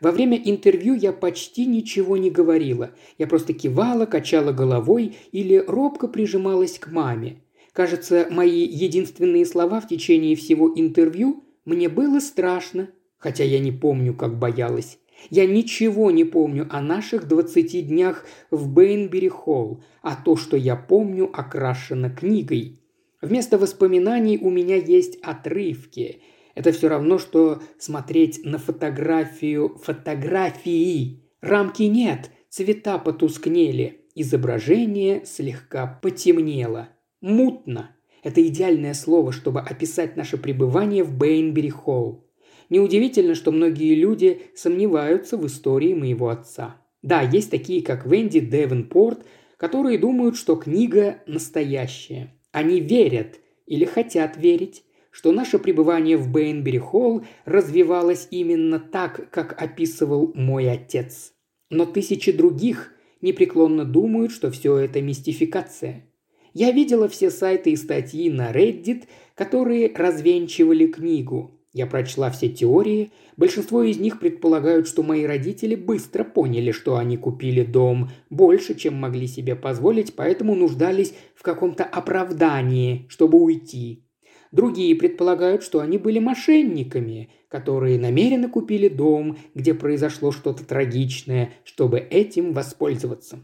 Во 0.00 0.12
время 0.12 0.36
интервью 0.36 0.94
я 0.94 1.12
почти 1.12 1.66
ничего 1.66 2.16
не 2.16 2.30
говорила. 2.30 2.90
Я 3.16 3.26
просто 3.26 3.52
кивала, 3.52 4.06
качала 4.06 4.52
головой 4.52 5.16
или 5.32 5.56
робко 5.56 6.08
прижималась 6.08 6.78
к 6.78 6.92
маме. 6.92 7.42
Кажется, 7.72 8.26
мои 8.30 8.64
единственные 8.66 9.46
слова 9.46 9.80
в 9.80 9.88
течение 9.88 10.36
всего 10.36 10.72
интервью 10.74 11.44
«мне 11.64 11.88
было 11.88 12.20
страшно», 12.20 12.88
хотя 13.18 13.44
я 13.44 13.58
не 13.58 13.72
помню, 13.72 14.14
как 14.14 14.38
боялась. 14.38 14.98
Я 15.30 15.46
ничего 15.46 16.10
не 16.10 16.24
помню 16.24 16.66
о 16.70 16.80
наших 16.80 17.28
двадцати 17.28 17.82
днях 17.82 18.24
в 18.50 18.72
Бейнбери-Холл, 18.72 19.82
а 20.02 20.16
то, 20.16 20.36
что 20.36 20.56
я 20.56 20.76
помню, 20.76 21.28
окрашено 21.32 22.10
книгой. 22.10 22.80
Вместо 23.20 23.58
воспоминаний 23.58 24.38
у 24.38 24.50
меня 24.50 24.76
есть 24.76 25.18
отрывки. 25.22 26.22
Это 26.54 26.72
все 26.72 26.88
равно, 26.88 27.18
что 27.18 27.62
смотреть 27.78 28.44
на 28.44 28.58
фотографию 28.58 29.76
фотографии. 29.82 31.22
Рамки 31.40 31.82
нет, 31.84 32.30
цвета 32.48 32.98
потускнели, 32.98 34.06
изображение 34.14 35.24
слегка 35.24 35.98
потемнело. 36.02 36.88
Мутно. 37.20 37.94
Это 38.22 38.44
идеальное 38.46 38.94
слово, 38.94 39.32
чтобы 39.32 39.60
описать 39.60 40.16
наше 40.16 40.36
пребывание 40.36 41.04
в 41.04 41.16
Бейнбери-Холл. 41.16 42.27
Неудивительно, 42.70 43.34
что 43.34 43.50
многие 43.50 43.94
люди 43.94 44.42
сомневаются 44.54 45.36
в 45.36 45.46
истории 45.46 45.94
моего 45.94 46.28
отца. 46.28 46.76
Да, 47.02 47.22
есть 47.22 47.50
такие, 47.50 47.82
как 47.82 48.06
Венди 48.06 48.40
Девенпорт, 48.40 49.24
которые 49.56 49.98
думают, 49.98 50.36
что 50.36 50.56
книга 50.56 51.22
настоящая. 51.26 52.34
Они 52.52 52.80
верят 52.80 53.40
или 53.66 53.84
хотят 53.84 54.36
верить, 54.36 54.84
что 55.10 55.32
наше 55.32 55.58
пребывание 55.58 56.16
в 56.16 56.30
Бейнбери-Холл 56.30 57.24
развивалось 57.44 58.28
именно 58.30 58.78
так, 58.78 59.30
как 59.30 59.60
описывал 59.60 60.32
мой 60.34 60.70
отец. 60.70 61.32
Но 61.70 61.86
тысячи 61.86 62.32
других 62.32 62.92
непреклонно 63.20 63.84
думают, 63.84 64.32
что 64.32 64.50
все 64.50 64.76
это 64.76 65.00
мистификация. 65.00 66.04
Я 66.54 66.70
видела 66.70 67.08
все 67.08 67.30
сайты 67.30 67.72
и 67.72 67.76
статьи 67.76 68.30
на 68.30 68.52
Reddit, 68.52 69.04
которые 69.34 69.92
развенчивали 69.94 70.86
книгу, 70.86 71.57
я 71.78 71.86
прочла 71.86 72.28
все 72.30 72.48
теории. 72.48 73.12
Большинство 73.36 73.84
из 73.84 73.98
них 73.98 74.18
предполагают, 74.18 74.88
что 74.88 75.04
мои 75.04 75.24
родители 75.24 75.76
быстро 75.76 76.24
поняли, 76.24 76.72
что 76.72 76.96
они 76.96 77.16
купили 77.16 77.62
дом 77.62 78.10
больше, 78.30 78.74
чем 78.74 78.94
могли 78.94 79.28
себе 79.28 79.54
позволить, 79.54 80.14
поэтому 80.16 80.56
нуждались 80.56 81.14
в 81.36 81.42
каком-то 81.42 81.84
оправдании, 81.84 83.06
чтобы 83.08 83.38
уйти. 83.38 84.04
Другие 84.50 84.96
предполагают, 84.96 85.62
что 85.62 85.80
они 85.80 85.98
были 85.98 86.18
мошенниками, 86.18 87.30
которые 87.48 87.98
намеренно 87.98 88.48
купили 88.48 88.88
дом, 88.88 89.36
где 89.54 89.72
произошло 89.72 90.32
что-то 90.32 90.64
трагичное, 90.64 91.52
чтобы 91.64 92.00
этим 92.00 92.52
воспользоваться. 92.54 93.38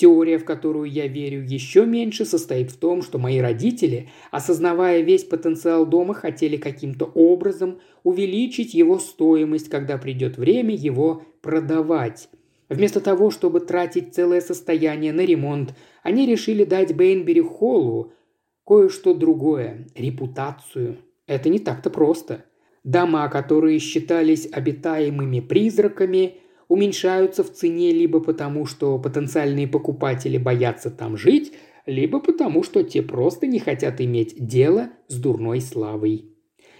Теория, 0.00 0.38
в 0.38 0.46
которую 0.46 0.90
я 0.90 1.06
верю 1.08 1.44
еще 1.44 1.84
меньше, 1.84 2.24
состоит 2.24 2.70
в 2.70 2.78
том, 2.78 3.02
что 3.02 3.18
мои 3.18 3.38
родители, 3.38 4.08
осознавая 4.30 5.02
весь 5.02 5.24
потенциал 5.24 5.84
дома, 5.84 6.14
хотели 6.14 6.56
каким-то 6.56 7.04
образом 7.04 7.80
увеличить 8.02 8.72
его 8.72 8.98
стоимость, 8.98 9.68
когда 9.68 9.98
придет 9.98 10.38
время 10.38 10.74
его 10.74 11.24
продавать. 11.42 12.30
Вместо 12.70 13.02
того, 13.02 13.30
чтобы 13.30 13.60
тратить 13.60 14.14
целое 14.14 14.40
состояние 14.40 15.12
на 15.12 15.20
ремонт, 15.20 15.74
они 16.02 16.24
решили 16.24 16.64
дать 16.64 16.96
Бейнбери 16.96 17.42
Холлу 17.42 18.14
кое-что 18.66 19.12
другое– 19.12 19.86
репутацию. 19.94 20.96
Это 21.26 21.50
не 21.50 21.58
так-то 21.58 21.90
просто. 21.90 22.46
Дома, 22.84 23.28
которые 23.28 23.78
считались 23.78 24.48
обитаемыми 24.50 25.40
призраками– 25.40 26.36
уменьшаются 26.70 27.42
в 27.42 27.52
цене 27.52 27.90
либо 27.90 28.20
потому, 28.20 28.64
что 28.64 28.96
потенциальные 28.96 29.66
покупатели 29.66 30.38
боятся 30.38 30.88
там 30.88 31.16
жить, 31.16 31.52
либо 31.84 32.20
потому, 32.20 32.62
что 32.62 32.84
те 32.84 33.02
просто 33.02 33.48
не 33.48 33.58
хотят 33.58 34.00
иметь 34.00 34.36
дело 34.38 34.90
с 35.08 35.16
дурной 35.16 35.60
славой. 35.60 36.26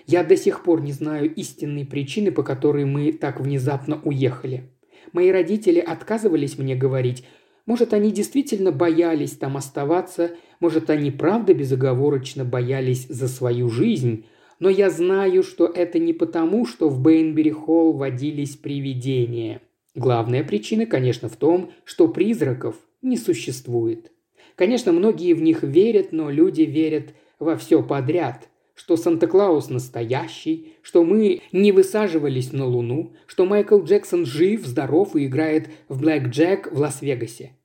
Я 0.07 0.22
до 0.22 0.37
сих 0.37 0.62
пор 0.62 0.81
не 0.81 0.92
знаю 0.92 1.35
истинной 1.35 1.85
причины, 1.85 2.31
по 2.31 2.44
которой 2.44 2.85
мы 2.85 3.12
так 3.12 3.40
внезапно 3.40 4.00
уехали. 4.05 4.70
Мои 5.12 5.33
родители 5.33 5.81
отказывались 5.81 6.57
мне 6.57 6.76
говорить, 6.76 7.24
может, 7.66 7.92
они 7.92 8.12
действительно 8.12 8.70
боялись 8.70 9.33
там 9.33 9.57
оставаться, 9.57 10.31
может, 10.61 10.88
они 10.88 11.11
правда 11.11 11.53
безоговорочно 11.53 12.44
боялись 12.44 13.09
за 13.09 13.26
свою 13.26 13.68
жизнь, 13.68 14.24
но 14.61 14.68
я 14.68 14.88
знаю, 14.88 15.42
что 15.42 15.66
это 15.66 15.98
не 15.98 16.12
потому, 16.12 16.64
что 16.64 16.88
в 16.88 17.03
Бейнбери-Холл 17.03 17.94
водились 17.94 18.55
привидения– 18.55 19.62
Главная 19.94 20.44
причина, 20.44 20.87
конечно, 20.87 21.29
в 21.29 21.37
том, 21.37 21.72
что 21.85 22.07
призраков 22.07 22.76
не 23.03 23.16
существует. 23.16 24.12
Конечно, 24.55 24.92
многие 24.92 25.33
в 25.35 25.42
них 25.42 25.62
верят, 25.62 26.12
но 26.12 26.31
люди 26.31 26.62
верят 26.62 27.14
во 27.40 27.57
все 27.57 27.83
подряд, 27.83 28.48
что 28.74 28.96
Санта-Клаус 28.96 29.68
настоящий, 29.68 30.74
что 30.83 31.05
мы 31.05 31.42
не 31.50 31.72
высаживались 31.72 32.53
на 32.53 32.66
Луну, 32.66 33.14
что 33.26 33.46
Майкл 33.46 33.83
Джексон 33.83 34.26
жив, 34.26 34.64
здоров 34.64 35.16
и 35.16 35.26
играет 35.26 35.68
в 35.88 36.00
Блэк 36.00 36.29
Джек 36.29 36.70
в 36.70 36.79
Лас-Вегасе. 36.79 37.57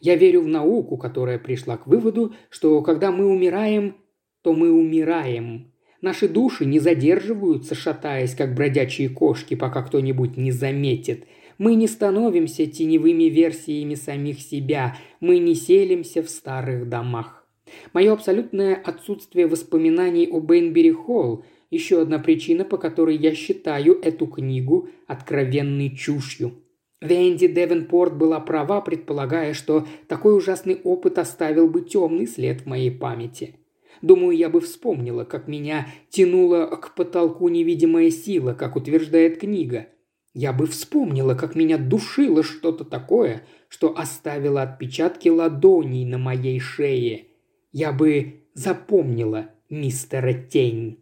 Я 0.00 0.16
верю 0.16 0.42
в 0.42 0.46
науку, 0.46 0.96
которая 0.96 1.38
пришла 1.38 1.76
к 1.76 1.86
выводу, 1.86 2.34
что 2.48 2.80
когда 2.82 3.12
мы 3.12 3.26
умираем, 3.26 3.96
то 4.42 4.54
мы 4.54 4.72
умираем. 4.72 5.72
Наши 6.00 6.28
души 6.28 6.64
не 6.64 6.78
задерживаются, 6.80 7.74
шатаясь, 7.74 8.34
как 8.34 8.54
бродячие 8.54 9.08
кошки, 9.08 9.54
пока 9.54 9.82
кто-нибудь 9.82 10.38
не 10.38 10.50
заметит– 10.50 11.26
мы 11.58 11.74
не 11.74 11.86
становимся 11.86 12.66
теневыми 12.66 13.24
версиями 13.24 13.94
самих 13.94 14.40
себя, 14.40 14.96
мы 15.20 15.38
не 15.38 15.54
селимся 15.54 16.22
в 16.22 16.30
старых 16.30 16.88
домах. 16.88 17.46
Мое 17.92 18.12
абсолютное 18.12 18.74
отсутствие 18.74 19.46
воспоминаний 19.46 20.28
о 20.30 20.40
Бейнбери 20.40 20.92
Холл– 20.92 21.44
еще 21.74 22.02
одна 22.02 22.20
причина, 22.20 22.64
по 22.64 22.78
которой 22.78 23.16
я 23.16 23.34
считаю 23.34 24.00
эту 24.00 24.26
книгу 24.26 24.88
откровенной 25.06 25.90
чушью. 25.90 26.52
Венди 27.00 27.48
Девенпорт 27.48 28.16
была 28.16 28.40
права, 28.40 28.80
предполагая, 28.80 29.52
что 29.52 29.86
такой 30.06 30.36
ужасный 30.36 30.76
опыт 30.84 31.18
оставил 31.18 31.68
бы 31.68 31.82
темный 31.82 32.26
след 32.26 32.62
в 32.62 32.66
моей 32.66 32.90
памяти. 32.90 33.56
Думаю, 34.00 34.36
я 34.36 34.48
бы 34.48 34.60
вспомнила, 34.60 35.24
как 35.24 35.48
меня 35.48 35.88
тянула 36.10 36.66
к 36.66 36.94
потолку 36.94 37.48
невидимая 37.48 38.10
сила, 38.10 38.54
как 38.54 38.76
утверждает 38.76 39.40
книга. 39.40 39.88
Я 40.34 40.52
бы 40.52 40.66
вспомнила, 40.66 41.34
как 41.34 41.54
меня 41.54 41.78
душило 41.78 42.42
что-то 42.42 42.84
такое, 42.84 43.44
что 43.68 43.96
оставило 43.96 44.62
отпечатки 44.62 45.28
ладоней 45.28 46.04
на 46.04 46.18
моей 46.18 46.58
шее. 46.58 47.26
Я 47.72 47.92
бы 47.92 48.42
запомнила 48.52 49.50
мистера 49.70 50.34
Тень. 50.34 50.98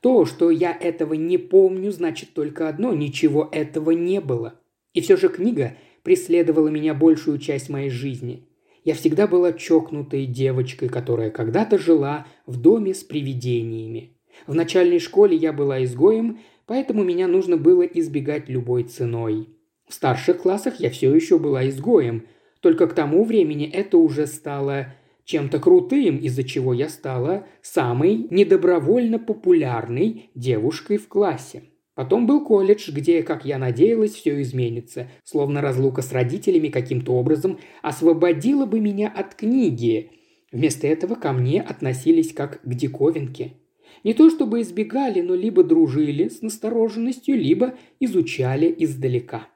То, 0.00 0.24
что 0.24 0.50
я 0.50 0.72
этого 0.72 1.14
не 1.14 1.36
помню, 1.36 1.92
значит 1.92 2.32
только 2.32 2.68
одно– 2.68 2.92
ничего 2.94 3.48
этого 3.52 3.90
не 3.90 4.20
было. 4.20 4.54
И 4.94 5.00
все 5.00 5.16
же 5.16 5.28
книга 5.28 5.76
преследовала 6.02 6.68
меня 6.68 6.94
большую 6.94 7.38
часть 7.38 7.68
моей 7.68 7.90
жизни. 7.90 8.48
Я 8.84 8.94
всегда 8.94 9.26
была 9.26 9.52
чокнутой 9.52 10.26
девочкой, 10.26 10.88
которая 10.88 11.30
когда-то 11.30 11.78
жила 11.78 12.26
в 12.46 12.60
доме 12.60 12.94
с 12.94 13.02
привидениями. 13.02 14.12
В 14.46 14.54
начальной 14.54 15.00
школе 15.00 15.36
я 15.36 15.52
была 15.52 15.82
изгоем, 15.84 16.40
поэтому 16.66 17.04
меня 17.04 17.28
нужно 17.28 17.56
было 17.56 17.82
избегать 17.82 18.48
любой 18.48 18.84
ценой. 18.84 19.48
В 19.88 19.94
старших 19.94 20.38
классах 20.42 20.80
я 20.80 20.90
все 20.90 21.14
еще 21.14 21.38
была 21.38 21.68
изгоем, 21.68 22.26
только 22.60 22.86
к 22.86 22.94
тому 22.94 23.24
времени 23.24 23.68
это 23.68 23.98
уже 23.98 24.26
стало 24.26 24.94
чем-то 25.24 25.58
крутым, 25.58 26.18
из-за 26.18 26.44
чего 26.44 26.72
я 26.72 26.88
стала 26.88 27.46
самой 27.62 28.26
недобровольно 28.30 29.18
популярной 29.18 30.30
девушкой 30.34 30.98
в 30.98 31.08
классе. 31.08 31.64
Потом 31.94 32.26
был 32.26 32.44
колледж, 32.44 32.90
где, 32.90 33.22
как 33.22 33.44
я 33.44 33.58
надеялась, 33.58 34.12
все 34.12 34.40
изменится, 34.42 35.08
словно 35.22 35.60
разлука 35.60 36.02
с 36.02 36.12
родителями 36.12 36.68
каким-то 36.68 37.12
образом 37.12 37.58
освободила 37.82 38.66
бы 38.66 38.80
меня 38.80 39.12
от 39.14 39.34
книги. 39.34 40.10
Вместо 40.50 40.86
этого 40.86 41.14
ко 41.14 41.32
мне 41.32 41.62
относились 41.62 42.32
как 42.32 42.60
к 42.62 42.74
диковинке. 42.74 43.54
Не 44.02 44.14
то 44.14 44.30
чтобы 44.30 44.60
избегали, 44.60 45.20
но 45.20 45.34
либо 45.34 45.62
дружили 45.62 46.28
с 46.28 46.42
настороженностью, 46.42 47.36
либо 47.36 47.74
изучали 48.00 48.74
издалека. 48.78 49.48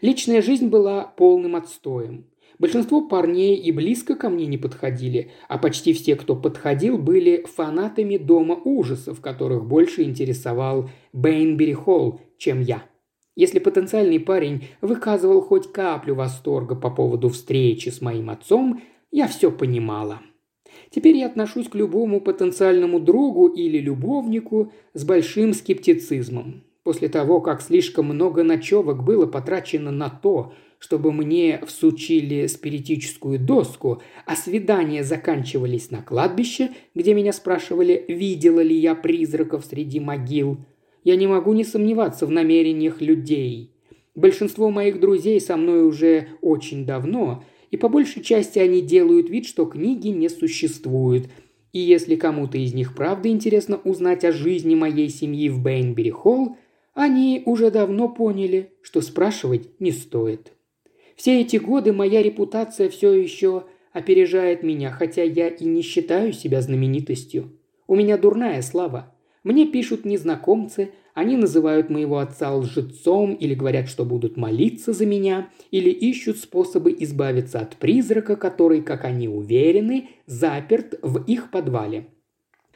Личная 0.00 0.42
жизнь 0.42 0.68
была 0.68 1.04
полным 1.04 1.56
отстоем. 1.56 2.26
Большинство 2.58 3.08
парней 3.08 3.56
и 3.56 3.72
близко 3.72 4.14
ко 4.14 4.28
мне 4.28 4.46
не 4.46 4.58
подходили, 4.58 5.30
а 5.48 5.58
почти 5.58 5.92
все, 5.92 6.14
кто 6.14 6.36
подходил, 6.36 6.98
были 6.98 7.44
фанатами 7.44 8.18
дома 8.18 8.54
ужасов, 8.54 9.20
которых 9.20 9.64
больше 9.64 10.02
интересовал 10.02 10.90
Бейнбери 11.12 11.72
Холл, 11.72 12.20
чем 12.38 12.60
я. 12.60 12.84
Если 13.34 13.58
потенциальный 13.58 14.20
парень 14.20 14.68
выказывал 14.80 15.40
хоть 15.40 15.72
каплю 15.72 16.14
восторга 16.14 16.74
по 16.74 16.90
поводу 16.90 17.30
встречи 17.30 17.88
с 17.88 18.00
моим 18.00 18.30
отцом, 18.30 18.82
я 19.10 19.26
все 19.26 19.50
понимала. 19.50 20.20
Теперь 20.90 21.16
я 21.16 21.26
отношусь 21.26 21.68
к 21.68 21.74
любому 21.74 22.20
потенциальному 22.20 23.00
другу 23.00 23.48
или 23.48 23.78
любовнику 23.78 24.72
с 24.94 25.04
большим 25.04 25.54
скептицизмом. 25.54 26.62
После 26.82 27.08
того, 27.08 27.40
как 27.40 27.62
слишком 27.62 28.06
много 28.06 28.42
ночевок 28.42 29.04
было 29.04 29.26
потрачено 29.26 29.90
на 29.90 30.10
то, 30.10 30.52
чтобы 30.78 31.12
мне 31.12 31.60
всучили 31.64 32.48
спиритическую 32.48 33.38
доску, 33.38 34.02
а 34.26 34.34
свидания 34.34 35.04
заканчивались 35.04 35.92
на 35.92 36.02
кладбище, 36.02 36.70
где 36.96 37.14
меня 37.14 37.32
спрашивали, 37.32 38.04
видела 38.08 38.58
ли 38.60 38.76
я 38.76 38.96
призраков 38.96 39.64
среди 39.64 40.00
могил. 40.00 40.58
Я 41.04 41.14
не 41.14 41.28
могу 41.28 41.52
не 41.52 41.62
сомневаться 41.62 42.26
в 42.26 42.30
намерениях 42.30 43.00
людей. 43.00 43.70
Большинство 44.16 44.70
моих 44.70 44.98
друзей 44.98 45.40
со 45.40 45.56
мной 45.56 45.86
уже 45.86 46.28
очень 46.40 46.84
давно, 46.84 47.44
и 47.72 47.78
по 47.78 47.88
большей 47.88 48.22
части 48.22 48.58
они 48.58 48.82
делают 48.82 49.28
вид, 49.30 49.46
что 49.46 49.64
книги 49.64 50.08
не 50.08 50.28
существуют. 50.28 51.28
И 51.72 51.78
если 51.80 52.16
кому-то 52.16 52.58
из 52.58 52.74
них 52.74 52.94
правда 52.94 53.30
интересно 53.30 53.80
узнать 53.82 54.24
о 54.24 54.30
жизни 54.30 54.74
моей 54.74 55.08
семьи 55.08 55.48
в 55.48 55.60
Бейнбери-Холл, 55.62 56.56
они 56.92 57.42
уже 57.46 57.70
давно 57.70 58.10
поняли, 58.10 58.74
что 58.82 59.00
спрашивать 59.00 59.80
не 59.80 59.90
стоит. 59.90 60.52
Все 61.16 61.40
эти 61.40 61.56
годы 61.56 61.94
моя 61.94 62.22
репутация 62.22 62.90
все 62.90 63.12
еще 63.12 63.64
опережает 63.92 64.62
меня, 64.62 64.90
хотя 64.90 65.22
я 65.22 65.48
и 65.48 65.64
не 65.64 65.80
считаю 65.80 66.34
себя 66.34 66.60
знаменитостью. 66.60 67.58
У 67.86 67.96
меня 67.96 68.18
дурная 68.18 68.60
слава. 68.60 69.14
Мне 69.44 69.66
пишут 69.66 70.04
незнакомцы, 70.04 70.90
они 71.14 71.36
называют 71.36 71.90
моего 71.90 72.18
отца 72.18 72.54
лжецом 72.54 73.34
или 73.34 73.54
говорят, 73.54 73.88
что 73.88 74.04
будут 74.04 74.36
молиться 74.36 74.92
за 74.92 75.04
меня, 75.04 75.50
или 75.70 75.90
ищут 75.90 76.38
способы 76.38 76.94
избавиться 77.00 77.60
от 77.60 77.76
призрака, 77.76 78.36
который, 78.36 78.80
как 78.80 79.04
они 79.04 79.28
уверены, 79.28 80.08
заперт 80.26 80.98
в 81.02 81.22
их 81.24 81.50
подвале. 81.50 82.06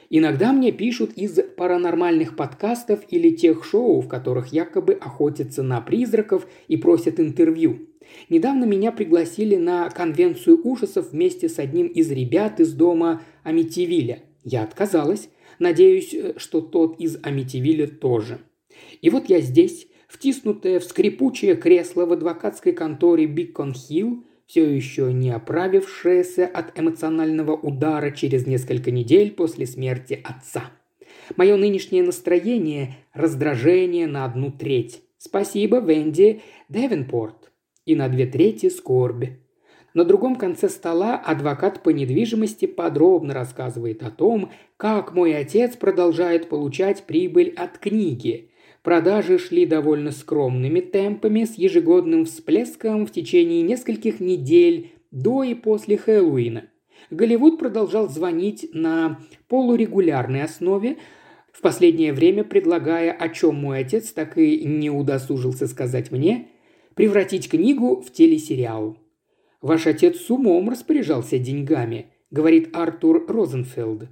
Иногда 0.09 0.53
мне 0.53 0.70
пишут 0.70 1.12
из 1.14 1.40
паранормальных 1.57 2.37
подкастов 2.37 3.01
или 3.09 3.31
тех 3.31 3.64
шоу, 3.64 4.01
в 4.01 4.09
которых 4.09 4.53
якобы 4.53 4.94
охотятся 4.94 5.62
на 5.62 5.81
призраков 5.81 6.46
и 6.68 6.77
просят 6.77 7.18
интервью. 7.18 7.88
Недавно 8.29 8.64
меня 8.64 8.92
пригласили 8.92 9.57
на 9.57 9.90
конвенцию 9.90 10.61
ужасов 10.62 11.11
вместе 11.11 11.49
с 11.49 11.59
одним 11.59 11.88
из 11.88 12.11
ребят 12.11 12.61
из 12.61 12.72
дома 12.72 13.22
Амитивиля. 13.42 14.20
Я 14.44 14.62
отказалась. 14.62 15.29
Надеюсь, 15.59 16.14
что 16.37 16.61
тот 16.61 17.01
из 17.01 17.19
Амитивиля 17.23 17.87
тоже. 17.87 18.38
И 19.01 19.11
вот 19.11 19.29
я 19.29 19.40
здесь, 19.40 19.87
втиснутая 20.09 20.81
в 20.81 20.85
скрипучее 20.85 21.57
кресло 21.57 22.07
в 22.07 22.12
адвокатской 22.12 22.73
конторе 22.73 23.27
Бикон 23.27 23.73
Хилл, 23.73 24.25
все 24.47 24.64
еще 24.64 25.12
не 25.12 25.31
оправившаяся 25.31 26.47
от 26.47 26.79
эмоционального 26.79 27.53
удара 27.57 28.11
через 28.12 28.47
несколько 28.47 28.90
недель 28.90 29.33
после 29.33 29.66
смерти 29.66 30.21
отца. 30.23 30.71
Мое 31.37 31.57
нынешнее 31.57 32.05
настроение– 32.05 32.97
раздражение 33.12 34.07
на 34.07 34.25
одну 34.25 34.53
треть. 34.53 35.03
Спасибо, 35.19 35.81
Венди 35.81 36.42
Девенпорт. 36.69 37.51
И 37.85 37.97
на 37.97 38.09
две 38.09 38.27
трети– 38.27 38.69
скорбь. 38.71 39.25
На 39.96 40.04
другом 40.04 40.37
конце 40.37 40.68
стола 40.68 41.16
адвокат 41.16 41.82
по 41.82 41.88
недвижимости 41.88 42.66
подробно 42.66 43.32
рассказывает 43.32 44.02
о 44.02 44.11
том, 44.11 44.52
как 44.76 45.14
мой 45.14 45.35
отец 45.35 45.74
продолжает 45.74 46.50
получать 46.50 47.04
прибыль 47.04 47.54
от 47.56 47.78
книги– 47.78 48.50
Продажи 48.82 49.40
шли 49.40 49.66
довольно 49.66 50.12
скромными 50.12 50.78
темпами 50.78 51.42
с 51.42 51.54
ежегодным 51.54 52.24
всплеском 52.24 53.04
в 53.04 53.11
течение 53.11 53.62
нескольких 53.62 54.20
недель 54.20 54.92
до 55.11 55.42
и 55.42 55.54
после 55.54 55.96
Хэллоуина. 55.96 56.66
Голливуд 57.11 57.59
продолжал 57.59 58.09
звонить 58.09 58.70
на 58.72 59.18
полурегулярной 59.48 60.44
основе, 60.44 60.98
в 61.52 61.62
последнее 61.62 62.12
время 62.12 62.44
предлагая, 62.44 63.11
о 63.11 63.28
чем 63.28 63.56
мой 63.56 63.80
отец 63.80 64.12
так 64.12 64.38
и 64.38 64.64
не 64.64 64.88
удосужился 64.88 65.66
сказать 65.66 66.12
мне, 66.12 66.46
превратить 66.94 67.50
книгу 67.50 68.00
в 68.02 68.12
телесериал. 68.12 68.96
«Ваш 69.62 69.87
отец 69.87 70.21
с 70.21 70.31
умом 70.31 70.69
распоряжался 70.69 71.38
деньгами»,– 71.38 72.12
говорит 72.31 72.77
Артур 72.77 73.25
Розенфелд. 73.27 74.09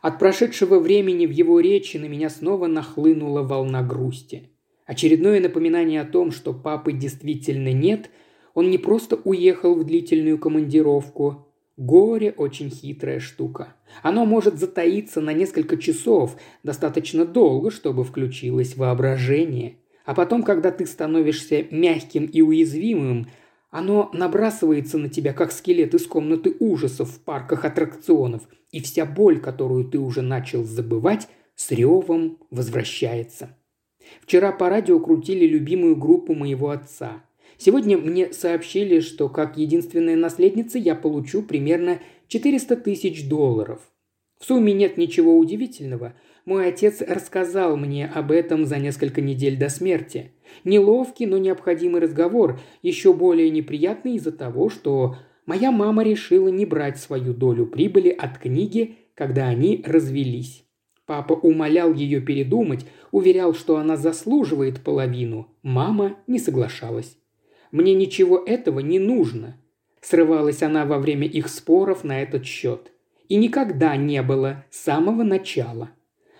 От 0.00 0.18
прошедшего 0.18 0.78
времени 0.78 1.26
в 1.26 1.30
его 1.30 1.60
речи 1.60 1.96
на 1.96 2.04
меня 2.04 2.28
снова 2.28 2.66
нахлынула 2.66 3.42
волна 3.42 3.82
грусти. 3.82 4.50
Очередное 4.86 5.40
напоминание 5.40 6.02
о 6.02 6.04
том, 6.04 6.30
что 6.30 6.52
папы 6.52 6.92
действительно 6.92 7.72
нет, 7.72 8.10
он 8.52 8.70
не 8.70 8.78
просто 8.78 9.16
уехал 9.24 9.74
в 9.74 9.84
длительную 9.84 10.38
командировку. 10.38 11.48
Горе– 11.76 12.32
очень 12.36 12.70
хитрая 12.70 13.18
штука. 13.18 13.74
Оно 14.02 14.26
может 14.26 14.58
затаиться 14.58 15.20
на 15.20 15.32
несколько 15.32 15.76
часов, 15.76 16.36
достаточно 16.62 17.24
долго, 17.24 17.70
чтобы 17.70 18.04
включилось 18.04 18.76
воображение. 18.76 19.78
А 20.04 20.14
потом, 20.14 20.42
когда 20.42 20.70
ты 20.70 20.86
становишься 20.86 21.64
мягким 21.70 22.26
и 22.26 22.42
уязвимым, 22.42 23.26
оно 23.74 24.10
набрасывается 24.12 24.98
на 24.98 25.08
тебя, 25.08 25.32
как 25.32 25.52
скелет 25.52 25.94
из 25.94 26.06
комнаты 26.06 26.56
ужасов 26.58 27.10
в 27.10 27.20
парках 27.20 27.64
аттракционов– 27.64 28.48
и 28.74 28.80
вся 28.80 29.06
боль, 29.06 29.38
которую 29.38 29.84
ты 29.84 30.00
уже 30.00 30.20
начал 30.20 30.64
забывать, 30.64 31.28
с 31.54 31.70
ревом 31.70 32.38
возвращается. 32.50 33.56
Вчера 34.20 34.50
по 34.50 34.68
радио 34.68 34.98
крутили 34.98 35.46
любимую 35.46 35.94
группу 35.94 36.34
моего 36.34 36.70
отца. 36.70 37.24
Сегодня 37.56 37.96
мне 37.96 38.32
сообщили, 38.32 38.98
что 38.98 39.28
как 39.28 39.56
единственная 39.56 40.16
наследница 40.16 40.78
я 40.78 40.96
получу 40.96 41.42
примерно 41.42 42.00
400 42.26 42.74
тысяч 42.78 43.28
долларов. 43.28 43.80
В 44.40 44.44
сумме 44.44 44.72
нет 44.72 44.96
ничего 44.96 45.38
удивительного. 45.38 46.14
Мой 46.44 46.66
отец 46.66 47.00
рассказал 47.00 47.76
мне 47.76 48.06
об 48.08 48.32
этом 48.32 48.66
за 48.66 48.78
несколько 48.78 49.20
недель 49.20 49.56
до 49.56 49.68
смерти. 49.68 50.32
Неловкий, 50.62 51.26
но 51.26 51.38
необходимый 51.38 52.00
разговор, 52.00 52.60
еще 52.82 53.12
более 53.12 53.50
неприятный 53.50 54.14
из-за 54.14 54.32
того, 54.32 54.68
что 54.68 55.16
моя 55.46 55.70
мама 55.70 56.02
решила 56.04 56.48
не 56.48 56.64
брать 56.64 56.98
свою 56.98 57.34
долю 57.34 57.66
прибыли 57.66 58.10
от 58.10 58.38
книги, 58.38 58.96
когда 59.14 59.46
они 59.46 59.82
развелись. 59.84 60.64
Папа 61.06 61.34
умолял 61.34 61.92
ее 61.92 62.20
передумать, 62.20 62.86
уверял, 63.10 63.54
что 63.54 63.76
она 63.76 63.96
заслуживает 63.96 64.82
половину. 64.82 65.48
Мама 65.62 66.16
не 66.26 66.38
соглашалась. 66.38 67.18
«Мне 67.70 67.94
ничего 67.94 68.38
этого 68.38 68.80
не 68.80 68.98
нужно»,– 68.98 69.60
срывалась 70.00 70.62
она 70.62 70.86
во 70.86 70.98
время 70.98 71.26
их 71.26 71.48
споров 71.48 72.04
на 72.04 72.22
этот 72.22 72.46
счет. 72.46 72.92
И 73.28 73.36
никогда 73.36 73.96
не 73.96 74.22
было 74.22 74.64
с 74.70 74.80
самого 74.80 75.22
начала. 75.24 75.90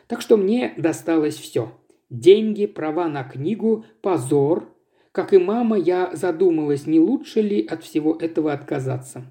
Так 0.07 0.21
что 0.21 0.37
мне 0.37 0.75
досталось 0.77 1.37
все. 1.37 1.73
Деньги, 2.15 2.67
права 2.67 3.09
на 3.09 3.25
книгу, 3.25 3.85
позор, 4.01 4.73
как 5.11 5.33
и 5.33 5.39
мама, 5.39 5.77
я 5.77 6.15
задумалась, 6.15 6.87
не 6.87 7.01
лучше 7.01 7.41
ли 7.41 7.67
от 7.67 7.83
всего 7.83 8.15
этого 8.15 8.53
отказаться. 8.53 9.25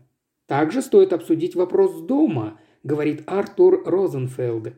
Также 0.47 0.81
стоит 0.81 1.13
обсудить 1.13 1.55
вопрос 1.55 2.01
дома, 2.01 2.59
говорит 2.83 3.23
Артур 3.25 3.83
Розенфелд. 3.85 4.73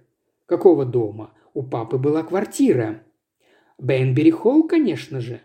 Какого 0.45 0.85
дома? 0.85 1.33
У 1.55 1.63
папы 1.63 1.97
была 1.97 2.21
квартира. 2.21 3.01
Бенбери 3.79 4.29
Холл, 4.29 4.67
конечно 4.67 5.19
же. 5.19 5.41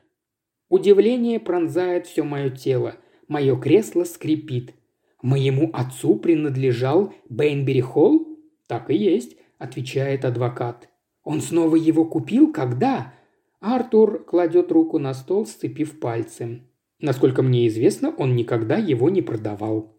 Удивление 0.68 1.40
пронзает 1.40 2.06
все 2.06 2.24
мое 2.24 2.50
тело. 2.50 2.96
Мое 3.26 3.58
кресло 3.58 4.04
скрипит. 4.04 4.74
Моему 5.22 5.70
отцу 5.72 6.16
принадлежал 6.16 7.14
Бенбери 7.30 7.80
Холл? 7.80 8.38
Так 8.66 8.90
и 8.90 8.96
есть, 8.96 9.38
отвечает 9.56 10.26
адвокат. 10.26 10.89
Он 11.30 11.40
снова 11.40 11.76
его 11.76 12.04
купил? 12.04 12.52
Когда? 12.52 13.14
Артур 13.60 14.24
кладет 14.24 14.72
руку 14.72 14.98
на 14.98 15.14
стол, 15.14 15.46
сцепив 15.46 16.00
пальцы. 16.00 16.62
Насколько 17.00 17.44
мне 17.44 17.68
известно, 17.68 18.12
он 18.18 18.34
никогда 18.34 18.78
его 18.78 19.08
не 19.10 19.22
продавал. 19.22 19.96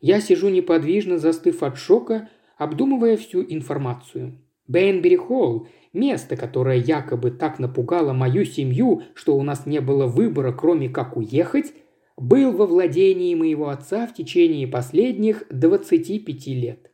Я 0.00 0.18
сижу 0.22 0.48
неподвижно, 0.48 1.18
застыв 1.18 1.62
от 1.62 1.76
шока, 1.76 2.30
обдумывая 2.56 3.18
всю 3.18 3.42
информацию. 3.42 4.38
Бейнбери 4.66 5.16
Холл– 5.16 5.68
место, 5.92 6.38
которое 6.38 6.78
якобы 6.78 7.32
так 7.32 7.58
напугало 7.58 8.14
мою 8.14 8.46
семью, 8.46 9.02
что 9.12 9.36
у 9.36 9.42
нас 9.42 9.66
не 9.66 9.82
было 9.82 10.06
выбора, 10.06 10.52
кроме 10.52 10.88
как 10.88 11.18
уехать, 11.18 11.74
был 12.16 12.50
во 12.50 12.64
владении 12.64 13.34
моего 13.34 13.68
отца 13.68 14.06
в 14.06 14.14
течение 14.14 14.66
последних 14.66 15.44
25 15.50 16.46
лет. 16.46 16.91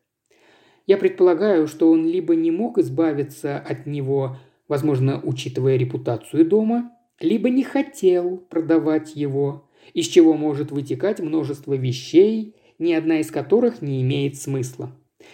Я 0.88 0.96
предполагаю, 0.96 1.68
что 1.68 1.90
он 1.90 2.06
либо 2.06 2.34
не 2.34 2.50
мог 2.50 2.78
избавиться 2.78 3.58
от 3.58 3.84
него, 3.84 4.38
возможно, 4.68 5.20
учитывая 5.22 5.76
репутацию 5.76 6.46
дома, 6.46 6.90
либо 7.20 7.50
не 7.50 7.62
хотел 7.62 8.38
продавать 8.38 9.14
его, 9.14 9.68
из 9.92 10.06
чего 10.06 10.32
может 10.32 10.70
вытекать 10.70 11.20
множество 11.20 11.74
вещей, 11.74 12.56
ни 12.78 12.94
одна 12.94 13.20
из 13.20 13.30
которых 13.30 13.82
не 13.82 14.00
имеет 14.00 14.36
смысла. 14.36 14.90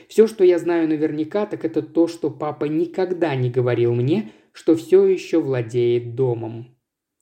Все, 0.08 0.26
что 0.26 0.42
я 0.42 0.58
знаю 0.58 0.88
наверняка, 0.88 1.46
так 1.46 1.64
это 1.64 1.82
то, 1.82 2.08
что 2.08 2.30
папа 2.30 2.64
никогда 2.64 3.36
не 3.36 3.48
говорил 3.48 3.94
мне, 3.94 4.32
что 4.50 4.74
все 4.74 5.06
еще 5.06 5.40
владеет 5.40 6.16
домом. 6.16 6.74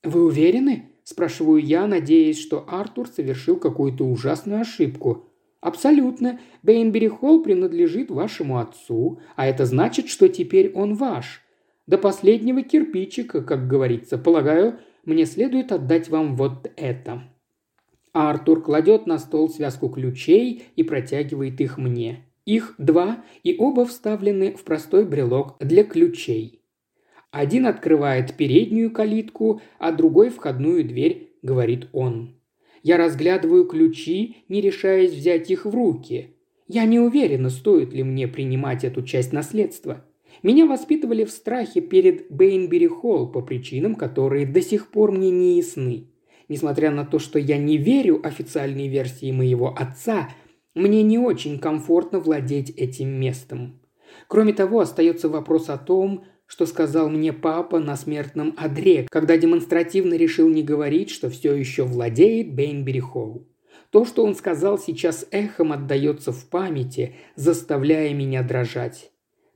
«Вы 0.03 0.25
уверены?»– 0.25 0.89
спрашиваю 1.03 1.61
я, 1.61 1.85
надеясь, 1.85 2.39
что 2.39 2.65
Артур 2.67 3.07
совершил 3.07 3.57
какую-то 3.57 4.05
ужасную 4.05 4.61
ошибку. 4.61 5.29
«Абсолютно. 5.63 6.41
Бейнбери 6.61 7.07
Холл 7.07 7.41
принадлежит 7.41 8.11
вашему 8.11 8.59
отцу, 8.59 9.21
а 9.37 9.47
это 9.47 9.65
значит, 9.65 10.09
что 10.09 10.27
теперь 10.27 10.73
он 10.73 10.95
ваш. 10.95 11.41
До 11.87 11.97
последнего 11.97 12.63
кирпичика, 12.63 13.41
как 13.41 13.65
говорится. 13.69 14.17
Полагаю, 14.17 14.79
мне 15.05 15.25
следует 15.25 15.71
отдать 15.71 16.09
вам 16.09 16.35
вот 16.35 16.69
это». 16.75 17.23
Артур 18.11 18.61
кладет 18.61 19.07
на 19.07 19.17
стол 19.17 19.47
связку 19.47 19.87
ключей 19.87 20.65
и 20.75 20.83
протягивает 20.83 21.61
их 21.61 21.77
мне. 21.77 22.25
Их 22.45 22.75
два, 22.77 23.23
и 23.43 23.55
оба 23.57 23.85
вставлены 23.85 24.55
в 24.55 24.65
простой 24.65 25.05
брелок 25.05 25.55
для 25.61 25.85
ключей. 25.85 26.61
Один 27.31 27.67
открывает 27.67 28.35
переднюю 28.35 28.91
калитку, 28.91 29.61
а 29.79 29.93
другой– 29.93 30.29
входную 30.29 30.83
дверь, 30.83 31.37
говорит 31.41 31.87
он. 31.93 32.35
Я 32.83 32.97
разглядываю 32.97 33.65
ключи, 33.65 34.43
не 34.49 34.61
решаясь 34.61 35.13
взять 35.13 35.49
их 35.49 35.65
в 35.65 35.73
руки. 35.73 36.35
Я 36.67 36.85
не 36.85 36.99
уверена, 36.99 37.49
стоит 37.49 37.93
ли 37.93 38.03
мне 38.03 38.27
принимать 38.27 38.83
эту 38.83 39.01
часть 39.03 39.31
наследства. 39.31 40.05
Меня 40.43 40.65
воспитывали 40.65 41.23
в 41.23 41.31
страхе 41.31 41.79
перед 41.79 42.29
Бейнбери 42.29 42.87
Холл 42.87 43.31
по 43.31 43.41
причинам, 43.41 43.95
которые 43.95 44.45
до 44.45 44.61
сих 44.61 44.87
пор 44.87 45.11
мне 45.11 45.31
не 45.31 45.57
ясны. 45.57 46.07
Несмотря 46.49 46.91
на 46.91 47.05
то, 47.05 47.19
что 47.19 47.39
я 47.39 47.57
не 47.57 47.77
верю 47.77 48.19
официальной 48.21 48.89
версии 48.89 49.31
моего 49.31 49.73
отца, 49.73 50.29
мне 50.75 51.03
не 51.03 51.17
очень 51.17 51.59
комфортно 51.59 52.19
владеть 52.19 52.71
этим 52.71 53.09
местом. 53.09 53.79
Кроме 54.27 54.53
того, 54.53 54.81
остается 54.81 55.29
вопрос 55.29 55.69
о 55.69 55.77
том, 55.77 56.25
что 56.53 56.67
сказал 56.67 57.09
мне 57.09 57.33
папа 57.33 57.79
на 57.79 57.95
смертном 57.95 58.53
одре, 58.57 59.07
когда 59.09 59.37
демонстративно 59.37 60.13
решил 60.13 60.47
не 60.49 60.61
говорить, 60.61 61.09
что 61.09 61.31
все 61.31 61.55
еще 61.55 61.81
владеет 61.83 62.53
Бейнбери 62.53 62.99
Холл. 62.99 63.47
То, 63.89 64.05
что 64.05 64.23
он 64.23 64.35
сказал, 64.35 64.77
сейчас 64.77 65.25
эхом 65.31 65.71
отдается 65.71 66.31
в 66.31 66.47
памяти, 66.47 67.15
заставляя 67.35 68.13
меня 68.13 68.43
дрожать. 68.43 69.11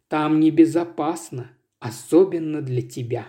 Там 0.08 0.40
небезопасно, 0.40 1.52
особенно 1.80 2.64
для 2.64 2.82
тебя. 2.82 3.28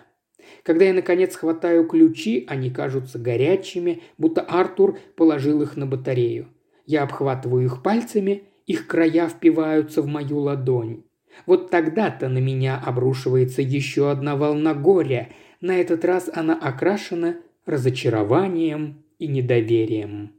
Когда 0.62 0.86
я, 0.86 0.94
наконец, 0.94 1.36
хватаю 1.36 1.86
ключи, 1.86 2.46
они 2.48 2.70
кажутся 2.70 3.18
горячими, 3.18 4.00
будто 4.16 4.40
Артур 4.40 4.98
положил 5.14 5.60
их 5.60 5.76
на 5.76 5.84
батарею. 5.84 6.48
Я 6.86 7.02
обхватываю 7.02 7.66
их 7.66 7.82
пальцами, 7.82 8.44
их 8.64 8.86
края 8.86 9.28
впиваются 9.28 10.00
в 10.00 10.06
мою 10.06 10.38
ладонь. 10.38 11.02
Вот 11.46 11.70
тогда-то 11.70 12.28
на 12.28 12.38
меня 12.38 12.78
обрушивается 12.78 13.62
еще 13.62 14.10
одна 14.10 14.36
волна 14.36 14.74
горя. 14.74 15.30
На 15.60 15.76
этот 15.76 16.04
раз 16.04 16.30
она 16.32 16.54
окрашена 16.54 17.36
разочарованием 17.66 19.04
и 19.18 19.26
недоверием. 19.26 20.32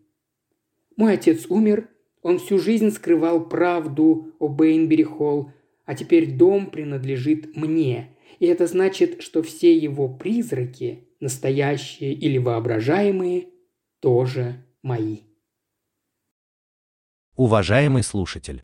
Мой 0.95 1.13
отец 1.13 1.45
умер, 1.49 1.87
он 2.21 2.39
всю 2.39 2.59
жизнь 2.59 2.91
скрывал 2.91 3.47
правду 3.47 4.33
о 4.39 4.47
Бейнбери 4.47 5.03
Холл, 5.03 5.51
а 5.85 5.95
теперь 5.95 6.35
дом 6.35 6.69
принадлежит 6.69 7.55
мне. 7.55 8.15
И 8.39 8.45
это 8.45 8.67
значит, 8.67 9.21
что 9.21 9.41
все 9.41 9.75
его 9.75 10.09
призраки, 10.09 11.07
настоящие 11.19 12.13
или 12.13 12.37
воображаемые, 12.37 13.47
тоже 13.99 14.63
мои. 14.81 15.19
Уважаемый 17.35 18.03
слушатель, 18.03 18.63